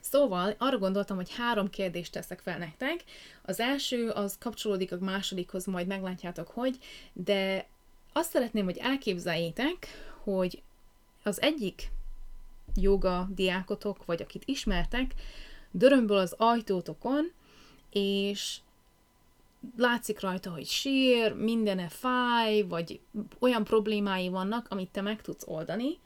Szóval 0.00 0.54
arra 0.58 0.78
gondoltam, 0.78 1.16
hogy 1.16 1.34
három 1.34 1.70
kérdést 1.70 2.12
teszek 2.12 2.40
fel 2.40 2.58
nektek. 2.58 3.04
Az 3.42 3.60
első 3.60 4.08
az 4.08 4.36
kapcsolódik 4.38 4.92
a 4.92 4.98
másodikhoz, 5.00 5.64
majd 5.64 5.86
meglátjátok, 5.86 6.48
hogy, 6.48 6.78
de 7.12 7.66
azt 8.12 8.30
szeretném, 8.30 8.64
hogy 8.64 8.76
elképzeljétek, 8.76 9.86
hogy 10.22 10.62
az 11.22 11.40
egyik 11.40 11.90
joga 12.74 13.28
diákotok, 13.34 14.04
vagy 14.04 14.22
akit 14.22 14.42
ismertek, 14.44 15.14
dörömből 15.70 16.18
az 16.18 16.34
ajtótokon, 16.38 17.32
és 17.90 18.58
látszik 19.76 20.20
rajta, 20.20 20.50
hogy 20.50 20.66
sír, 20.66 21.34
mindene 21.34 21.88
fáj, 21.88 22.62
vagy 22.62 23.00
olyan 23.38 23.64
problémái 23.64 24.28
vannak, 24.28 24.66
amit 24.70 24.90
te 24.90 25.00
meg 25.00 25.22
tudsz 25.22 25.46
oldani, 25.46 25.98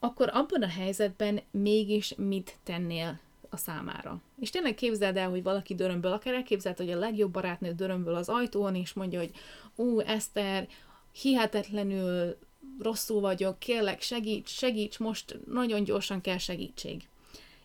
akkor 0.00 0.30
abban 0.32 0.62
a 0.62 0.68
helyzetben 0.68 1.40
mégis 1.50 2.14
mit 2.16 2.56
tennél 2.62 3.20
a 3.50 3.56
számára. 3.56 4.20
És 4.40 4.50
tényleg 4.50 4.74
képzeld 4.74 5.16
el, 5.16 5.30
hogy 5.30 5.42
valaki 5.42 5.74
dörömből, 5.74 6.12
akár 6.12 6.34
elképzeld, 6.34 6.76
hogy 6.76 6.90
a 6.90 6.98
legjobb 6.98 7.30
barátnő 7.30 7.72
dörömből 7.72 8.14
az 8.14 8.28
ajtón, 8.28 8.74
és 8.74 8.92
mondja, 8.92 9.18
hogy 9.18 9.30
ú, 9.74 10.00
Eszter, 10.00 10.68
hihetetlenül 11.12 12.36
rosszul 12.78 13.20
vagyok, 13.20 13.58
kérlek, 13.58 14.00
segíts, 14.00 14.48
segíts, 14.50 14.98
most 14.98 15.38
nagyon 15.46 15.84
gyorsan 15.84 16.20
kell 16.20 16.38
segítség. 16.38 17.08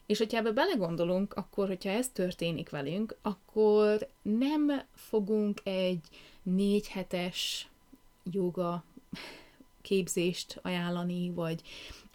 És 0.05 0.17
hogyha 0.17 0.37
ebbe 0.37 0.51
belegondolunk, 0.51 1.33
akkor, 1.33 1.67
hogyha 1.67 1.89
ez 1.89 2.09
történik 2.09 2.69
velünk, 2.69 3.15
akkor 3.21 4.07
nem 4.21 4.81
fogunk 4.93 5.61
egy 5.63 6.01
négy 6.43 6.87
hetes 6.87 7.67
joga 8.31 8.83
képzést 9.81 10.59
ajánlani, 10.61 11.29
vagy 11.29 11.61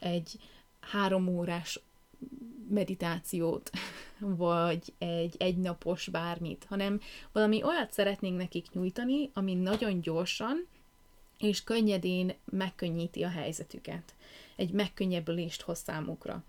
egy 0.00 0.38
három 0.80 1.28
órás 1.28 1.80
meditációt, 2.68 3.70
vagy 4.18 4.92
egy 4.98 5.34
egynapos 5.38 6.08
bármit, 6.08 6.66
hanem 6.68 7.00
valami 7.32 7.62
olyat 7.62 7.92
szeretnénk 7.92 8.36
nekik 8.36 8.72
nyújtani, 8.72 9.30
ami 9.34 9.54
nagyon 9.54 10.00
gyorsan 10.00 10.66
és 11.38 11.64
könnyedén 11.64 12.34
megkönnyíti 12.44 13.22
a 13.22 13.28
helyzetüket. 13.28 14.14
Egy 14.56 14.70
megkönnyebbülést 14.70 15.62
hoz 15.62 15.78
számukra. 15.78 16.44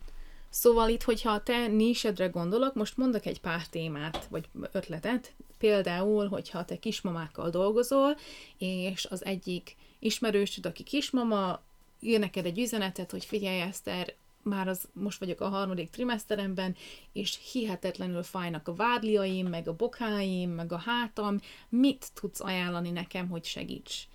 Szóval 0.50 0.90
itt, 0.90 1.04
hogyha 1.04 1.32
a 1.32 1.44
te 1.44 1.68
nísedre 1.68 2.28
gondolok, 2.28 2.74
most 2.74 2.98
mondok 2.98 3.26
egy 3.26 3.42
pár 3.42 3.68
témát, 3.68 4.28
vagy 4.30 4.50
ötletet, 4.72 5.34
például, 5.58 6.28
hogyha 6.28 6.66
te 6.66 6.80
kismamákkal 6.80 7.50
dolgozol, 7.50 8.18
és 8.58 9.06
az 9.06 9.26
egyik 9.26 9.76
ismerősöd, 10.00 10.66
aki 10.66 10.84
kismama, 10.84 11.62
ír 12.02 12.20
neked 12.20 12.46
egy 12.46 12.60
üzenetet, 12.60 13.12
hogy 13.12 13.26
figyelj 13.26 13.62
Eszter, 13.62 14.14
már 14.44 14.68
az, 14.68 14.90
most 14.94 15.20
vagyok 15.20 15.42
a 15.42 15.50
harmadik 15.50 15.90
trimeszteremben, 15.90 16.76
és 17.14 17.40
hihetetlenül 17.52 18.24
fájnak 18.24 18.68
a 18.68 18.76
vádliaim, 18.76 19.48
meg 19.48 19.68
a 19.68 19.76
bokáim, 19.76 20.50
meg 20.50 20.72
a 20.72 20.78
hátam, 20.78 21.40
mit 21.70 22.08
tudsz 22.14 22.42
ajánlani 22.42 22.90
nekem, 22.90 23.30
hogy 23.30 23.46
segíts? 23.46 24.08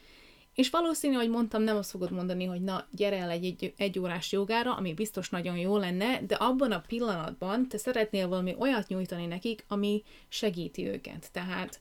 És 0.54 0.70
valószínű, 0.70 1.14
hogy 1.14 1.28
mondtam, 1.28 1.62
nem 1.62 1.76
azt 1.76 1.90
fogod 1.90 2.10
mondani, 2.10 2.44
hogy 2.44 2.62
na, 2.62 2.86
gyere 2.90 3.16
el 3.16 3.30
egy, 3.30 3.44
egy, 3.44 3.74
egy 3.76 3.98
órás 3.98 4.32
jogára, 4.32 4.74
ami 4.74 4.94
biztos 4.94 5.30
nagyon 5.30 5.56
jó 5.56 5.76
lenne, 5.76 6.20
de 6.26 6.34
abban 6.34 6.72
a 6.72 6.80
pillanatban 6.80 7.68
te 7.68 7.78
szeretnél 7.78 8.28
valami 8.28 8.54
olyat 8.58 8.88
nyújtani 8.88 9.26
nekik, 9.26 9.64
ami 9.68 10.02
segíti 10.28 10.86
őket. 10.86 11.28
Tehát 11.32 11.80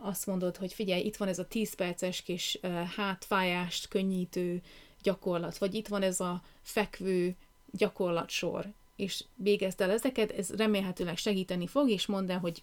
azt 0.00 0.26
mondod, 0.26 0.56
hogy 0.56 0.72
figyelj, 0.72 1.02
itt 1.02 1.16
van 1.16 1.28
ez 1.28 1.38
a 1.38 1.46
10 1.46 1.74
perces 1.74 2.22
kis 2.22 2.58
hátfájást 2.96 3.88
könnyítő 3.88 4.62
gyakorlat, 5.02 5.58
vagy 5.58 5.74
itt 5.74 5.88
van 5.88 6.02
ez 6.02 6.20
a 6.20 6.42
fekvő 6.62 7.36
gyakorlatsor, 7.70 8.66
és 8.96 9.24
végezd 9.34 9.80
el 9.80 9.90
ezeket, 9.90 10.30
ez 10.30 10.50
remélhetőleg 10.50 11.16
segíteni 11.16 11.66
fog, 11.66 11.90
és 11.90 12.06
mondd 12.06 12.30
el, 12.30 12.38
hogy, 12.38 12.62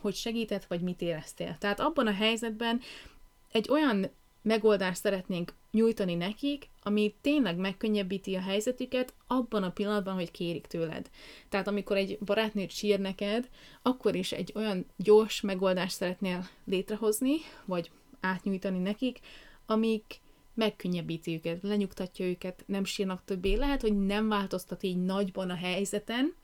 hogy 0.00 0.14
segített, 0.14 0.64
vagy 0.64 0.80
mit 0.80 1.00
éreztél. 1.00 1.56
Tehát 1.58 1.80
abban 1.80 2.06
a 2.06 2.12
helyzetben 2.12 2.80
egy 3.52 3.70
olyan 3.70 4.10
megoldást 4.42 5.00
szeretnénk 5.00 5.54
nyújtani 5.70 6.14
nekik, 6.14 6.68
ami 6.82 7.14
tényleg 7.20 7.56
megkönnyebbíti 7.56 8.34
a 8.34 8.40
helyzetüket 8.40 9.14
abban 9.26 9.62
a 9.62 9.70
pillanatban, 9.70 10.14
hogy 10.14 10.30
kérik 10.30 10.66
tőled. 10.66 11.10
Tehát 11.48 11.68
amikor 11.68 11.96
egy 11.96 12.18
barátnőt 12.18 12.70
sír 12.70 13.00
neked, 13.00 13.48
akkor 13.82 14.14
is 14.14 14.32
egy 14.32 14.52
olyan 14.54 14.86
gyors 14.96 15.40
megoldást 15.40 15.96
szeretnél 15.96 16.48
létrehozni, 16.64 17.36
vagy 17.64 17.90
átnyújtani 18.20 18.78
nekik, 18.78 19.20
amik 19.66 20.20
megkönnyebbíti 20.54 21.34
őket, 21.34 21.62
lenyugtatja 21.62 22.26
őket, 22.26 22.64
nem 22.66 22.84
sírnak 22.84 23.22
többé. 23.24 23.54
Lehet, 23.54 23.80
hogy 23.80 23.98
nem 24.06 24.28
változtat 24.28 24.82
így 24.82 25.04
nagyban 25.04 25.50
a 25.50 25.54
helyzeten, 25.54 26.34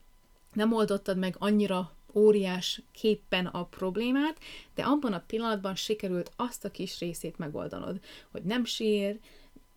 nem 0.53 0.73
oldottad 0.73 1.17
meg 1.17 1.35
annyira 1.39 1.93
óriás 2.13 2.81
képpen 2.91 3.45
a 3.45 3.65
problémát, 3.65 4.39
de 4.75 4.83
abban 4.83 5.13
a 5.13 5.23
pillanatban 5.27 5.75
sikerült 5.75 6.31
azt 6.35 6.65
a 6.65 6.71
kis 6.71 6.99
részét 6.99 7.37
megoldanod, 7.37 7.99
hogy 8.31 8.43
nem 8.43 8.65
sír, 8.65 9.19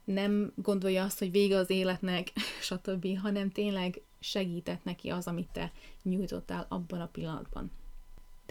nem 0.04 0.52
gondolja 0.56 1.04
azt, 1.04 1.18
hogy 1.18 1.30
vége 1.30 1.56
az 1.56 1.70
életnek, 1.70 2.32
stb., 2.68 3.18
hanem 3.18 3.50
tényleg 3.50 4.02
segített 4.20 4.84
neki 4.84 5.08
az, 5.08 5.26
amit 5.26 5.48
te 5.52 5.72
nyújtottál 6.02 6.66
abban 6.68 7.00
a 7.00 7.06
pillanatban. 7.06 7.70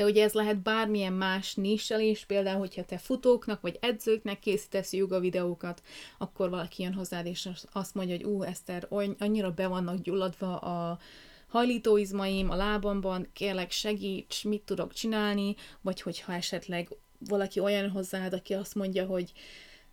De 0.02 0.08
ugye 0.08 0.24
ez 0.24 0.34
lehet 0.34 0.62
bármilyen 0.62 1.14
más 1.14 1.56
nissel 1.56 2.00
is, 2.00 2.26
például, 2.26 2.60
hogyha 2.60 2.84
te 2.84 2.98
futóknak 2.98 3.62
vagy 3.62 3.78
edzőknek 3.82 4.40
készítesz 4.40 4.94
joga 4.94 5.20
videókat, 5.20 5.82
akkor 6.18 6.50
valaki 6.50 6.84
jön 6.84 6.94
hozzád, 6.94 7.26
és 7.26 7.50
azt 7.72 7.96
mondja, 7.96 8.16
hogy 8.16 8.26
ú, 8.26 8.44
Eszter, 8.44 8.88
annyira 9.18 9.52
be 9.52 9.68
vannak 9.68 10.02
gyulladva 10.02 10.58
a, 10.58 11.00
hajlítóizmaim 11.48 12.50
a 12.50 12.56
lábamban, 12.56 13.28
kérlek 13.34 13.72
segíts, 13.72 14.44
mit 14.44 14.62
tudok 14.62 14.94
csinálni, 14.94 15.56
vagy 15.82 16.02
hogyha 16.02 16.34
esetleg 16.34 16.90
valaki 17.20 17.60
olyan 17.60 17.90
hozzád, 17.90 18.34
aki 18.34 18.54
azt 18.54 18.76
mondja, 18.76 19.06
hogy 19.06 19.32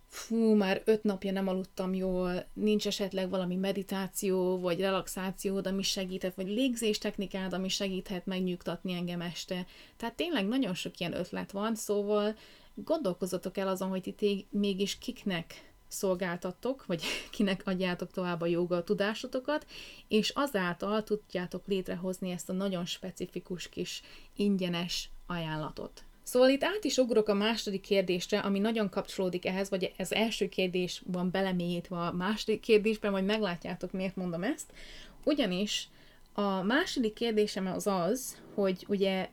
fú, 0.09 0.55
már 0.55 0.81
öt 0.85 1.03
napja 1.03 1.31
nem 1.31 1.47
aludtam 1.47 1.93
jól, 1.93 2.45
nincs 2.53 2.87
esetleg 2.87 3.29
valami 3.29 3.55
meditáció, 3.55 4.59
vagy 4.59 4.79
relaxáció, 4.79 5.61
ami 5.63 5.83
segíthet, 5.83 6.35
vagy 6.35 6.47
légzéstechnikád, 6.47 7.53
ami 7.53 7.69
segíthet 7.69 8.25
megnyugtatni 8.25 8.93
engem 8.93 9.21
este. 9.21 9.65
Tehát 9.97 10.15
tényleg 10.15 10.47
nagyon 10.47 10.73
sok 10.73 10.99
ilyen 10.99 11.17
ötlet 11.17 11.51
van, 11.51 11.75
szóval 11.75 12.35
gondolkozzatok 12.73 13.57
el 13.57 13.67
azon, 13.67 13.89
hogy 13.89 14.13
ti 14.17 14.47
mégis 14.49 14.97
kiknek 14.97 15.73
szolgáltattok, 15.87 16.85
vagy 16.85 17.03
kinek 17.35 17.61
adjátok 17.65 18.11
tovább 18.11 18.41
a 18.41 18.45
joga 18.45 18.83
tudásotokat, 18.83 19.65
és 20.07 20.29
azáltal 20.29 21.03
tudjátok 21.03 21.67
létrehozni 21.67 22.31
ezt 22.31 22.49
a 22.49 22.53
nagyon 22.53 22.85
specifikus 22.85 23.69
kis 23.69 24.01
ingyenes 24.35 25.09
ajánlatot. 25.25 26.03
Szóval 26.29 26.49
itt 26.49 26.63
át 26.63 26.83
is 26.83 26.97
ugrok 26.97 27.27
a 27.27 27.33
második 27.33 27.81
kérdésre, 27.81 28.39
ami 28.39 28.59
nagyon 28.59 28.89
kapcsolódik 28.89 29.45
ehhez, 29.45 29.69
vagy 29.69 29.93
az 29.97 30.13
első 30.13 30.49
kérdés 30.49 31.03
van 31.05 31.31
belemélyítve 31.31 31.97
a 31.97 32.11
második 32.11 32.59
kérdésben, 32.59 33.11
majd 33.11 33.25
meglátjátok, 33.25 33.91
miért 33.91 34.15
mondom 34.15 34.43
ezt. 34.43 34.71
Ugyanis 35.23 35.87
a 36.33 36.61
második 36.61 37.13
kérdésem 37.13 37.67
az 37.67 37.87
az, 37.87 38.41
hogy 38.53 38.85
ugye 38.87 39.29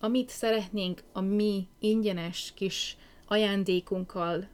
amit 0.00 0.28
szeretnénk 0.28 1.02
a 1.12 1.20
mi 1.20 1.66
ingyenes 1.78 2.52
kis 2.54 2.96
ajándékunkkal 3.26 4.48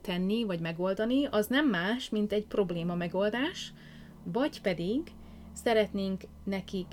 tenni, 0.00 0.44
vagy 0.44 0.60
megoldani, 0.60 1.26
az 1.30 1.46
nem 1.46 1.68
más, 1.68 2.08
mint 2.08 2.32
egy 2.32 2.44
probléma 2.44 2.94
megoldás, 2.94 3.72
vagy 4.24 4.60
pedig 4.60 5.02
szeretnénk 5.52 6.22
nekik 6.44 6.86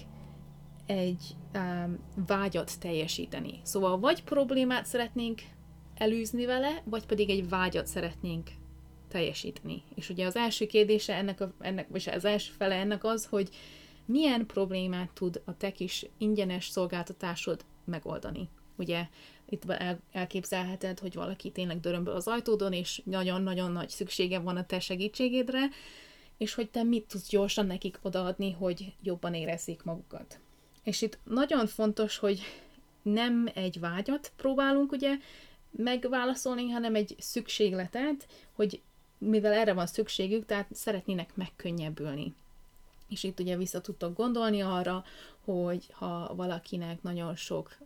egy 0.86 1.36
um, 1.54 2.00
vágyat 2.28 2.80
teljesíteni. 2.80 3.60
Szóval 3.64 4.00
vagy 4.00 4.24
problémát 4.24 4.86
szeretnénk 4.86 5.42
elűzni 5.96 6.46
vele, 6.46 6.82
vagy 6.86 7.06
pedig 7.06 7.30
egy 7.30 7.50
vágyat 7.50 7.88
szeretnénk 7.88 8.50
teljesíteni. 9.08 9.84
És 9.96 10.10
ugye 10.10 10.26
az 10.26 10.36
első 10.36 10.66
kérdése 10.66 11.16
ennek, 11.16 11.42
a, 11.42 11.54
ennek 11.60 11.88
vagy 11.90 12.10
az 12.16 12.26
első 12.26 12.52
fele 12.58 12.76
ennek 12.76 13.04
az, 13.04 13.26
hogy 13.26 13.50
milyen 14.06 14.46
problémát 14.46 15.12
tud 15.14 15.42
a 15.46 15.58
te 15.58 15.72
kis 15.72 16.06
ingyenes 16.18 16.68
szolgáltatásod 16.68 17.66
megoldani. 17.86 18.50
Ugye 18.78 19.08
itt 19.50 19.70
el, 19.70 20.00
elképzelheted, 20.12 21.00
hogy 21.00 21.14
valaki 21.14 21.52
tényleg 21.52 21.80
dörömből 21.80 22.16
az 22.16 22.28
ajtódon, 22.28 22.74
és 22.74 23.02
nagyon-nagyon 23.06 23.72
nagy 23.72 23.90
szüksége 23.90 24.40
van 24.40 24.58
a 24.58 24.66
te 24.66 24.80
segítségedre, 24.80 25.70
és 26.38 26.54
hogy 26.54 26.70
te 26.70 26.84
mit 26.84 27.08
tudsz 27.08 27.30
gyorsan 27.30 27.66
nekik 27.66 28.00
odaadni, 28.02 28.52
hogy 28.52 28.94
jobban 29.02 29.34
érezzék 29.34 29.84
magukat. 29.84 30.40
És 30.86 31.02
itt 31.02 31.18
nagyon 31.24 31.68
fontos, 31.68 32.18
hogy 32.18 32.42
nem 33.02 33.50
egy 33.54 33.80
vágyat 33.80 34.32
próbálunk 34.36 34.92
ugye 34.92 35.18
megválaszolni, 35.72 36.70
hanem 36.70 36.96
egy 36.96 37.16
szükségletet, 37.20 38.28
hogy 38.54 38.82
mivel 39.18 39.54
erre 39.54 39.74
van 39.74 39.88
szükségük, 39.88 40.46
tehát 40.46 40.68
szeretnének 40.72 41.36
megkönnyebbülni. 41.36 42.34
És 43.10 43.24
itt 43.24 43.40
ugye 43.40 43.58
vissza 43.58 43.82
tudtok 43.82 44.18
gondolni 44.18 44.62
arra, 44.62 45.04
hogy 45.44 45.88
ha 45.92 46.36
valakinek 46.36 47.02
nagyon 47.02 47.36
sok 47.36 47.78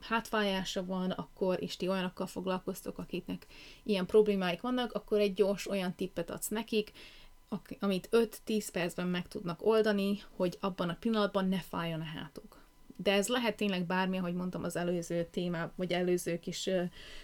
hátfájása 0.00 0.84
van, 0.84 1.10
akkor, 1.10 1.62
és 1.62 1.76
ti 1.76 1.88
olyanokkal 1.88 2.26
foglalkoztok, 2.26 2.98
akiknek 2.98 3.46
ilyen 3.82 4.06
problémáik 4.06 4.60
vannak, 4.60 4.92
akkor 4.92 5.18
egy 5.18 5.34
gyors 5.34 5.68
olyan 5.68 5.94
tippet 5.94 6.30
adsz 6.30 6.48
nekik, 6.48 6.92
amit 7.80 8.08
5-10 8.46 8.68
percben 8.72 9.06
meg 9.06 9.28
tudnak 9.28 9.66
oldani, 9.66 10.22
hogy 10.36 10.58
abban 10.60 10.88
a 10.88 10.96
pillanatban 11.00 11.48
ne 11.48 11.58
fájjon 11.58 12.00
a 12.00 12.04
hátuk. 12.04 12.62
De 12.96 13.12
ez 13.12 13.28
lehet 13.28 13.56
tényleg 13.56 13.86
bármi, 13.86 14.18
ahogy 14.18 14.34
mondtam 14.34 14.64
az 14.64 14.76
előző 14.76 15.28
témá, 15.30 15.72
vagy 15.76 15.92
előző 15.92 16.38
kis 16.38 16.66
uh, 16.66 16.82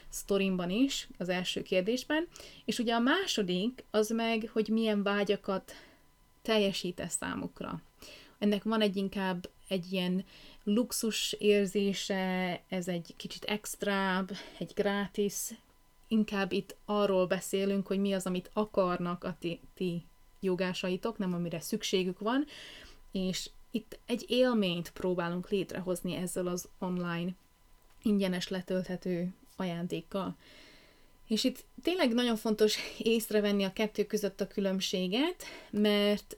sztorimban 0.08 0.70
is, 0.70 1.08
az 1.18 1.28
első 1.28 1.62
kérdésben. 1.62 2.26
És 2.64 2.78
ugye 2.78 2.94
a 2.94 2.98
második 2.98 3.84
az 3.90 4.10
meg, 4.10 4.50
hogy 4.52 4.68
milyen 4.68 5.02
vágyakat 5.02 5.72
teljesítesz 6.42 7.16
számukra. 7.16 7.82
Ennek 8.38 8.62
van 8.62 8.80
egy 8.80 8.96
inkább 8.96 9.48
egy 9.68 9.92
ilyen 9.92 10.24
luxus 10.64 11.32
érzése, 11.32 12.60
ez 12.68 12.88
egy 12.88 13.14
kicsit 13.16 13.44
extrább, 13.44 14.30
egy 14.58 14.72
gratis, 14.74 15.34
inkább 16.08 16.52
itt 16.52 16.76
arról 16.84 17.26
beszélünk, 17.26 17.86
hogy 17.86 17.98
mi 17.98 18.12
az, 18.12 18.26
amit 18.26 18.50
akarnak 18.52 19.24
a 19.24 19.36
ti, 19.38 19.60
ti 19.74 20.04
jogásaitok, 20.40 21.18
nem 21.18 21.34
amire 21.34 21.60
szükségük 21.60 22.18
van, 22.18 22.44
és 23.12 23.50
itt 23.70 23.98
egy 24.06 24.24
élményt 24.28 24.90
próbálunk 24.90 25.48
létrehozni 25.50 26.14
ezzel 26.14 26.46
az 26.46 26.68
online 26.78 27.30
ingyenes 28.02 28.48
letölthető 28.48 29.34
ajándékkal. 29.56 30.36
És 31.26 31.44
itt 31.44 31.64
tényleg 31.82 32.14
nagyon 32.14 32.36
fontos 32.36 32.76
észrevenni 32.98 33.64
a 33.64 33.72
kettő 33.72 34.04
között 34.04 34.40
a 34.40 34.46
különbséget, 34.46 35.44
mert 35.70 36.36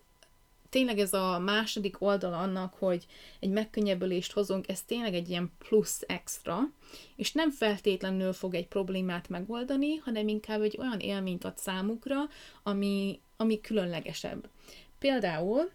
tényleg 0.72 0.98
ez 0.98 1.12
a 1.12 1.38
második 1.38 2.00
oldal 2.00 2.32
annak, 2.32 2.74
hogy 2.74 3.06
egy 3.40 3.50
megkönnyebbülést 3.50 4.32
hozunk, 4.32 4.68
ez 4.68 4.82
tényleg 4.82 5.14
egy 5.14 5.28
ilyen 5.28 5.52
plusz 5.58 6.02
extra, 6.06 6.58
és 7.16 7.32
nem 7.32 7.50
feltétlenül 7.50 8.32
fog 8.32 8.54
egy 8.54 8.66
problémát 8.66 9.28
megoldani, 9.28 9.96
hanem 9.96 10.28
inkább 10.28 10.60
egy 10.60 10.76
olyan 10.78 10.98
élményt 10.98 11.44
ad 11.44 11.58
számukra, 11.58 12.16
ami, 12.62 13.20
ami 13.36 13.60
különlegesebb. 13.60 14.48
Például, 14.98 15.70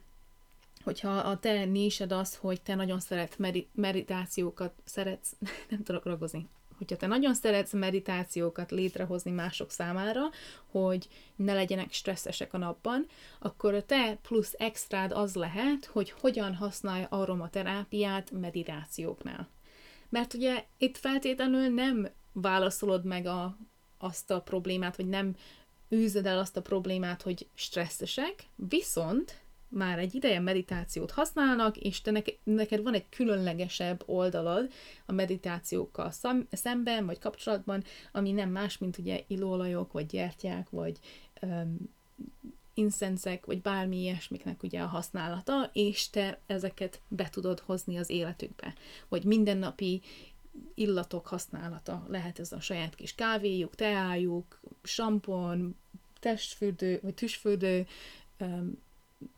hogyha 0.84 1.10
a 1.10 1.39
te 1.39 1.65
nésed 1.65 2.12
az, 2.12 2.36
hogy 2.36 2.62
te 2.62 2.76
nagyon 2.76 3.00
szeret 3.00 3.38
meditációkat, 3.74 4.74
szeretsz, 4.84 5.36
nem 5.70 5.84
tudok 5.84 6.06
ragozni, 6.06 6.50
hogyha 6.78 6.96
te 6.96 7.08
nagyon 7.08 7.34
szeretsz 7.34 7.74
meditációkat 7.74 8.72
létrehozni 8.72 9.32
mások 9.32 9.72
számára, 9.72 10.22
hogy 10.65 11.08
ne 11.36 11.54
legyenek 11.54 11.91
stresszesek 11.91 12.54
a 12.54 12.58
napban, 12.58 13.06
akkor 13.39 13.74
a 13.74 13.86
te 13.86 14.17
plusz 14.22 14.54
extrád 14.58 15.12
az 15.12 15.36
lehet, 15.36 15.86
hogy 15.86 16.12
hogyan 16.12 16.56
használj 16.56 17.06
aromaterápiát 17.10 18.32
meditációknál. 18.32 19.50
Mert 20.10 20.34
ugye 20.34 20.65
itt 20.78 20.98
feltétlenül 20.98 21.67
nem 21.67 22.10
válaszolod 22.32 23.06
meg 23.06 23.26
a, 23.26 23.58
azt 23.98 24.32
a 24.32 24.41
problémát, 24.41 24.96
vagy 24.96 25.08
nem 25.08 25.36
űzed 25.95 26.26
el 26.26 26.39
azt 26.39 26.58
a 26.58 26.62
problémát, 26.62 27.21
hogy 27.21 27.47
stresszesek, 27.54 28.43
viszont 28.56 29.39
már 29.69 30.00
egy 30.00 30.15
ideje 30.15 30.39
meditációt 30.39 31.12
használnak, 31.12 31.78
és 31.78 32.02
te 32.02 32.12
neked, 32.12 32.36
neked 32.43 32.84
van 32.84 32.93
egy 32.93 33.10
különlegesebb 33.10 34.04
oldalad 34.06 34.71
a 35.06 35.12
meditációkkal 35.12 36.12
szemben, 36.52 37.06
vagy 37.06 37.19
kapcsolatban, 37.19 37.84
ami 38.12 38.32
nem 38.32 38.50
más, 38.50 38.78
mint 38.78 38.97
ugye 38.97 39.23
illóolajok, 39.28 39.91
vagy 39.91 40.06
gyertyák, 40.06 40.69
vagy 40.69 41.00
um, 41.41 41.78
incenszek, 42.73 43.45
vagy 43.45 43.62
bármi 43.62 43.97
ilyesmiknek 43.97 44.63
ugye 44.63 44.82
a 44.82 44.88
használata, 44.88 45.69
és 45.73 46.10
te 46.10 46.39
ezeket 46.45 47.02
be 47.08 47.30
tudod 47.30 47.60
hozni 47.60 47.97
az 47.97 48.10
életükbe. 48.10 48.73
Vagy 49.08 49.23
mindennapi 49.23 50.02
illatok 50.74 51.28
használata. 51.28 52.06
Lehet 52.08 52.39
ez 52.39 52.52
a 52.52 52.60
saját 52.60 52.96
kis 52.96 53.15
kávéjuk, 53.15 53.76
teájuk, 53.76 54.60
sampon, 54.84 55.76
testfürdő, 56.20 57.00
vagy 57.04 57.13
tüsfürdő, 57.13 57.88
um, 58.39 58.86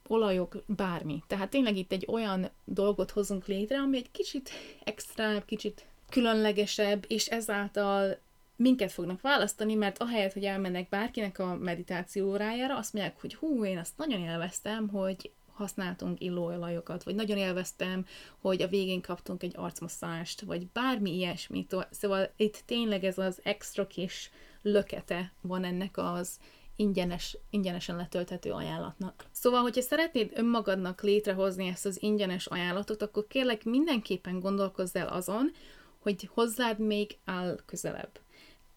olajok, 0.07 0.63
bármi. 0.67 1.23
Tehát 1.27 1.49
tényleg 1.49 1.77
itt 1.77 1.91
egy 1.91 2.05
olyan 2.07 2.49
dolgot 2.65 3.11
hozunk 3.11 3.45
létre, 3.45 3.79
ami 3.79 3.97
egy 3.97 4.11
kicsit 4.11 4.49
extra, 4.83 5.45
kicsit 5.45 5.85
különlegesebb, 6.09 7.05
és 7.07 7.27
ezáltal 7.27 8.17
minket 8.55 8.91
fognak 8.91 9.21
választani, 9.21 9.75
mert 9.75 9.97
ahelyett, 9.97 10.33
hogy 10.33 10.45
elmennek 10.45 10.89
bárkinek 10.89 11.39
a 11.39 11.55
meditáció 11.55 12.29
órájára, 12.29 12.77
azt 12.77 12.93
mondják, 12.93 13.21
hogy 13.21 13.35
hú, 13.35 13.65
én 13.65 13.77
azt 13.77 13.97
nagyon 13.97 14.21
élveztem, 14.21 14.87
hogy 14.89 15.31
használtunk 15.59 16.21
illóolajokat, 16.21 17.03
vagy 17.03 17.15
nagyon 17.15 17.37
élveztem, 17.37 18.05
hogy 18.37 18.61
a 18.61 18.67
végén 18.67 19.01
kaptunk 19.01 19.43
egy 19.43 19.53
arcmasszást, 19.55 20.41
vagy 20.41 20.67
bármi 20.67 21.15
ilyesmit. 21.15 21.75
Szóval 21.91 22.31
itt 22.35 22.63
tényleg 22.65 23.03
ez 23.03 23.17
az 23.17 23.39
extra 23.43 23.87
kis 23.87 24.31
lökete 24.61 25.33
van 25.41 25.63
ennek 25.63 25.97
az 25.97 26.39
ingyenes, 26.75 27.37
ingyenesen 27.49 27.95
letölthető 27.95 28.51
ajánlatnak. 28.51 29.25
Szóval, 29.31 29.61
hogyha 29.61 29.81
szeretnéd 29.81 30.31
önmagadnak 30.33 31.01
létrehozni 31.01 31.67
ezt 31.67 31.85
az 31.85 32.01
ingyenes 32.01 32.45
ajánlatot, 32.45 33.01
akkor 33.01 33.27
kérlek 33.27 33.63
mindenképpen 33.63 34.39
gondolkozz 34.39 34.95
el 34.95 35.07
azon, 35.07 35.51
hogy 35.99 36.29
hozzád 36.33 36.79
még 36.79 37.17
áll 37.25 37.59
közelebb 37.65 38.19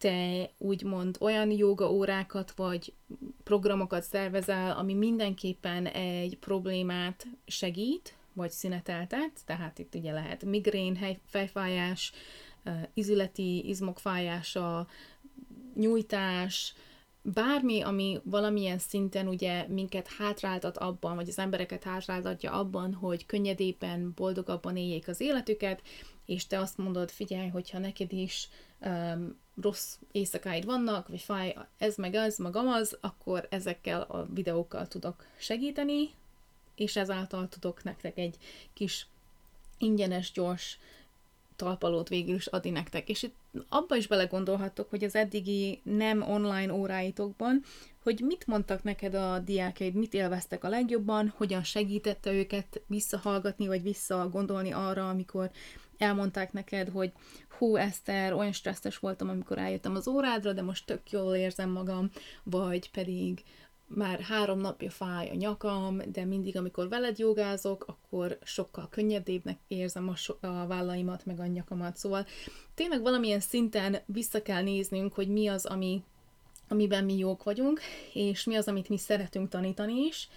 te 0.02 0.50
úgymond 0.58 1.16
olyan 1.20 1.50
joga 1.50 1.92
órákat 1.92 2.52
vagy 2.52 2.94
programokat 3.44 4.02
szervezel, 4.02 4.76
ami 4.76 4.94
mindenképpen 4.94 5.86
egy 5.86 6.38
problémát 6.38 7.26
segít, 7.46 8.16
vagy 8.32 8.50
szüneteltet, 8.50 9.40
tehát 9.46 9.78
itt 9.78 9.94
ugye 9.94 10.12
lehet 10.12 10.44
migrén, 10.44 11.18
fejfájás, 11.24 12.12
izületi 12.94 13.68
izmok 13.68 13.98
fájása, 13.98 14.86
nyújtás, 15.74 16.74
bármi, 17.22 17.80
ami 17.80 18.20
valamilyen 18.24 18.78
szinten 18.78 19.28
ugye 19.28 19.68
minket 19.68 20.08
hátráltat 20.18 20.78
abban, 20.78 21.14
vagy 21.14 21.28
az 21.28 21.38
embereket 21.38 21.84
hátráltatja 21.84 22.52
abban, 22.52 22.94
hogy 22.94 23.26
könnyedében, 23.26 24.12
boldogabban 24.14 24.76
éljék 24.76 25.08
az 25.08 25.20
életüket, 25.20 25.82
és 26.26 26.46
te 26.46 26.58
azt 26.58 26.78
mondod, 26.78 27.10
figyelj, 27.10 27.48
hogyha 27.48 27.78
neked 27.78 28.12
is 28.12 28.48
um, 28.80 29.40
rossz 29.60 29.96
éjszakáid 30.12 30.64
vannak, 30.64 31.08
vagy 31.08 31.20
fáj 31.20 31.56
ez 31.78 31.96
meg 31.96 32.14
az, 32.14 32.38
meg 32.38 32.56
amaz, 32.56 32.98
akkor 33.00 33.46
ezekkel 33.50 34.00
a 34.00 34.26
videókkal 34.34 34.88
tudok 34.88 35.26
segíteni, 35.36 36.10
és 36.74 36.96
ezáltal 36.96 37.48
tudok 37.48 37.84
nektek 37.84 38.18
egy 38.18 38.36
kis 38.72 39.06
ingyenes, 39.78 40.32
gyors 40.32 40.78
talpalót 41.56 42.08
végül 42.08 42.34
is 42.34 42.46
adni 42.46 42.70
nektek. 42.70 43.08
És 43.08 43.22
itt 43.22 43.34
abba 43.68 43.96
is 43.96 44.06
belegondolhattok, 44.06 44.90
hogy 44.90 45.04
az 45.04 45.14
eddigi 45.14 45.80
nem 45.82 46.22
online 46.22 46.72
óráitokban, 46.72 47.62
hogy 48.02 48.20
mit 48.24 48.46
mondtak 48.46 48.82
neked 48.82 49.14
a 49.14 49.38
diákeid, 49.38 49.94
mit 49.94 50.14
élveztek 50.14 50.64
a 50.64 50.68
legjobban, 50.68 51.32
hogyan 51.36 51.62
segítette 51.62 52.32
őket 52.32 52.80
visszahallgatni, 52.86 53.66
vagy 53.66 53.82
visszagondolni 53.82 54.72
arra, 54.72 55.08
amikor 55.08 55.50
elmondták 56.02 56.52
neked, 56.52 56.88
hogy 56.88 57.12
hú, 57.58 57.76
Eszter, 57.76 58.32
olyan 58.32 58.52
stresszes 58.52 58.98
voltam, 58.98 59.28
amikor 59.28 59.58
eljöttem 59.58 59.94
az 59.94 60.08
órádra, 60.08 60.52
de 60.52 60.62
most 60.62 60.86
tök 60.86 61.10
jól 61.10 61.34
érzem 61.34 61.70
magam, 61.70 62.10
vagy 62.42 62.90
pedig 62.90 63.42
már 63.94 64.20
három 64.20 64.58
napja 64.58 64.90
fáj 64.90 65.28
a 65.30 65.34
nyakam, 65.34 66.00
de 66.12 66.24
mindig, 66.24 66.56
amikor 66.56 66.88
veled 66.88 67.18
jogázok, 67.18 67.84
akkor 67.88 68.38
sokkal 68.42 68.88
könnyebbnek 68.90 69.58
érzem 69.68 70.08
a, 70.08 70.16
so- 70.16 70.44
a 70.44 70.66
vállaimat, 70.66 71.26
meg 71.26 71.40
a 71.40 71.46
nyakamat. 71.46 71.96
Szóval 71.96 72.26
tényleg 72.74 73.02
valamilyen 73.02 73.40
szinten 73.40 73.98
vissza 74.06 74.42
kell 74.42 74.62
néznünk, 74.62 75.12
hogy 75.14 75.28
mi 75.28 75.48
az, 75.48 75.64
ami, 75.64 76.02
amiben 76.68 77.04
mi 77.04 77.18
jók 77.18 77.42
vagyunk, 77.42 77.80
és 78.12 78.44
mi 78.44 78.54
az, 78.54 78.68
amit 78.68 78.88
mi 78.88 78.98
szeretünk 78.98 79.48
tanítani 79.48 80.04
is, 80.06 80.28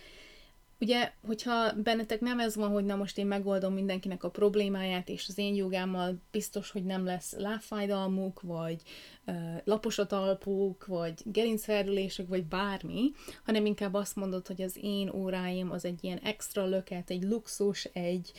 Ugye, 0.79 1.11
hogyha 1.25 1.73
bennetek 1.73 2.19
nem 2.19 2.39
ez 2.39 2.55
van, 2.55 2.69
hogy 2.69 2.85
na 2.85 2.95
most 2.95 3.17
én 3.17 3.25
megoldom 3.25 3.73
mindenkinek 3.73 4.23
a 4.23 4.29
problémáját, 4.29 5.09
és 5.09 5.27
az 5.27 5.37
én 5.37 5.55
jogámmal 5.55 6.21
biztos, 6.31 6.71
hogy 6.71 6.83
nem 6.83 7.05
lesz 7.05 7.35
lábfájdalmuk, 7.37 8.41
vagy 8.41 8.81
uh, 9.25 9.35
lapos 9.63 9.97
a 9.97 10.05
talpuk, 10.05 10.85
vagy 10.85 11.21
gerincfelülések, 11.23 12.27
vagy 12.27 12.45
bármi, 12.45 13.11
hanem 13.45 13.65
inkább 13.65 13.93
azt 13.93 14.15
mondod, 14.15 14.47
hogy 14.47 14.61
az 14.61 14.77
én 14.81 15.09
óráim 15.09 15.71
az 15.71 15.85
egy 15.85 16.03
ilyen 16.03 16.19
extra 16.23 16.65
löket, 16.65 17.09
egy 17.09 17.23
luxus, 17.23 17.83
egy 17.83 18.31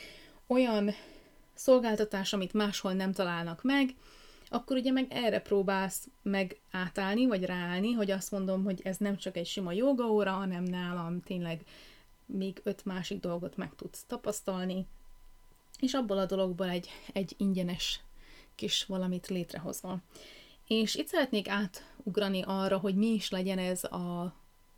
olyan 0.47 0.89
szolgáltatás, 1.53 2.33
amit 2.33 2.53
máshol 2.53 2.93
nem 2.93 3.11
találnak 3.11 3.63
meg, 3.63 3.95
akkor 4.49 4.77
ugye 4.77 4.91
meg 4.91 5.07
erre 5.09 5.39
próbálsz 5.39 6.07
meg 6.23 6.59
átállni, 6.71 7.25
vagy 7.25 7.45
ráállni, 7.45 7.91
hogy 7.91 8.11
azt 8.11 8.31
mondom, 8.31 8.63
hogy 8.63 8.81
ez 8.83 8.97
nem 8.97 9.17
csak 9.17 9.37
egy 9.37 9.45
sima 9.45 9.71
jogaóra, 9.71 10.31
hanem 10.31 10.63
nálam 10.63 11.21
tényleg 11.21 11.61
még 12.27 12.61
öt 12.63 12.85
másik 12.85 13.19
dolgot 13.19 13.57
meg 13.57 13.75
tudsz 13.75 14.03
tapasztalni, 14.07 14.85
és 15.79 15.93
abból 15.93 16.17
a 16.17 16.25
dologból 16.25 16.69
egy, 16.69 16.89
egy 17.13 17.33
ingyenes 17.37 18.01
kis 18.55 18.85
valamit 18.85 19.27
létrehozol. 19.27 20.01
És 20.67 20.95
itt 20.95 21.07
szeretnék 21.07 21.47
átugrani 21.47 22.41
arra, 22.45 22.77
hogy 22.77 22.95
mi 22.95 23.07
is 23.07 23.29
legyen 23.29 23.59
ez 23.59 23.83
a, 23.83 24.35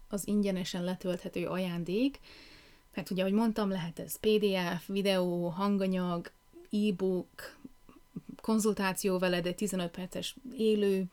az 0.09 0.27
ingyenesen 0.27 0.83
letölthető 0.83 1.47
ajándék, 1.47 2.19
mert 2.95 3.09
ugye, 3.09 3.21
ahogy 3.21 3.33
mondtam, 3.33 3.69
lehet 3.69 3.99
ez 3.99 4.19
PDF, 4.19 4.87
videó, 4.87 5.47
hanganyag, 5.47 6.31
e-book, 6.71 7.57
konzultáció 8.41 9.19
veled, 9.19 9.45
egy 9.45 9.55
15 9.55 9.91
perces 9.91 10.35
élő 10.57 11.05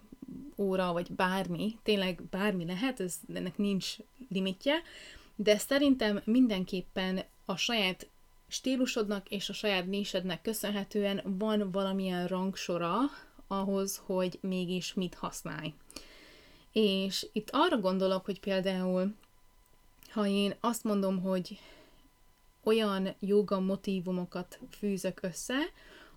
óra, 0.57 0.93
vagy 0.93 1.13
bármi, 1.13 1.79
tényleg 1.83 2.23
bármi 2.31 2.65
lehet, 2.65 3.01
ez, 3.01 3.15
ennek 3.35 3.59
nincs 3.59 3.97
limitje, 4.29 4.83
de 5.37 5.59
szerintem 5.59 6.21
mindenképpen 6.25 7.25
a 7.45 7.57
saját 7.57 8.09
stílusodnak 8.49 9.29
és 9.29 9.49
a 9.49 9.53
saját 9.53 9.87
nésednek 9.87 10.43
köszönhetően 10.43 11.23
van 11.25 11.71
valamilyen 11.71 12.27
rangsora 12.27 12.99
ahhoz, 13.47 14.03
hogy 14.05 14.39
mégis 14.41 14.95
mit 14.95 15.15
használj. 15.15 15.75
És 16.73 17.27
itt 17.33 17.49
arra 17.53 17.79
gondolok, 17.79 18.25
hogy 18.25 18.41
például, 18.41 19.15
ha 20.11 20.27
én 20.27 20.55
azt 20.61 20.85
mondom, 20.85 21.21
hogy 21.21 21.59
olyan 22.63 23.15
joga 23.21 23.61
motivumokat 23.61 24.59
fűzök 24.71 25.23
össze, 25.23 25.57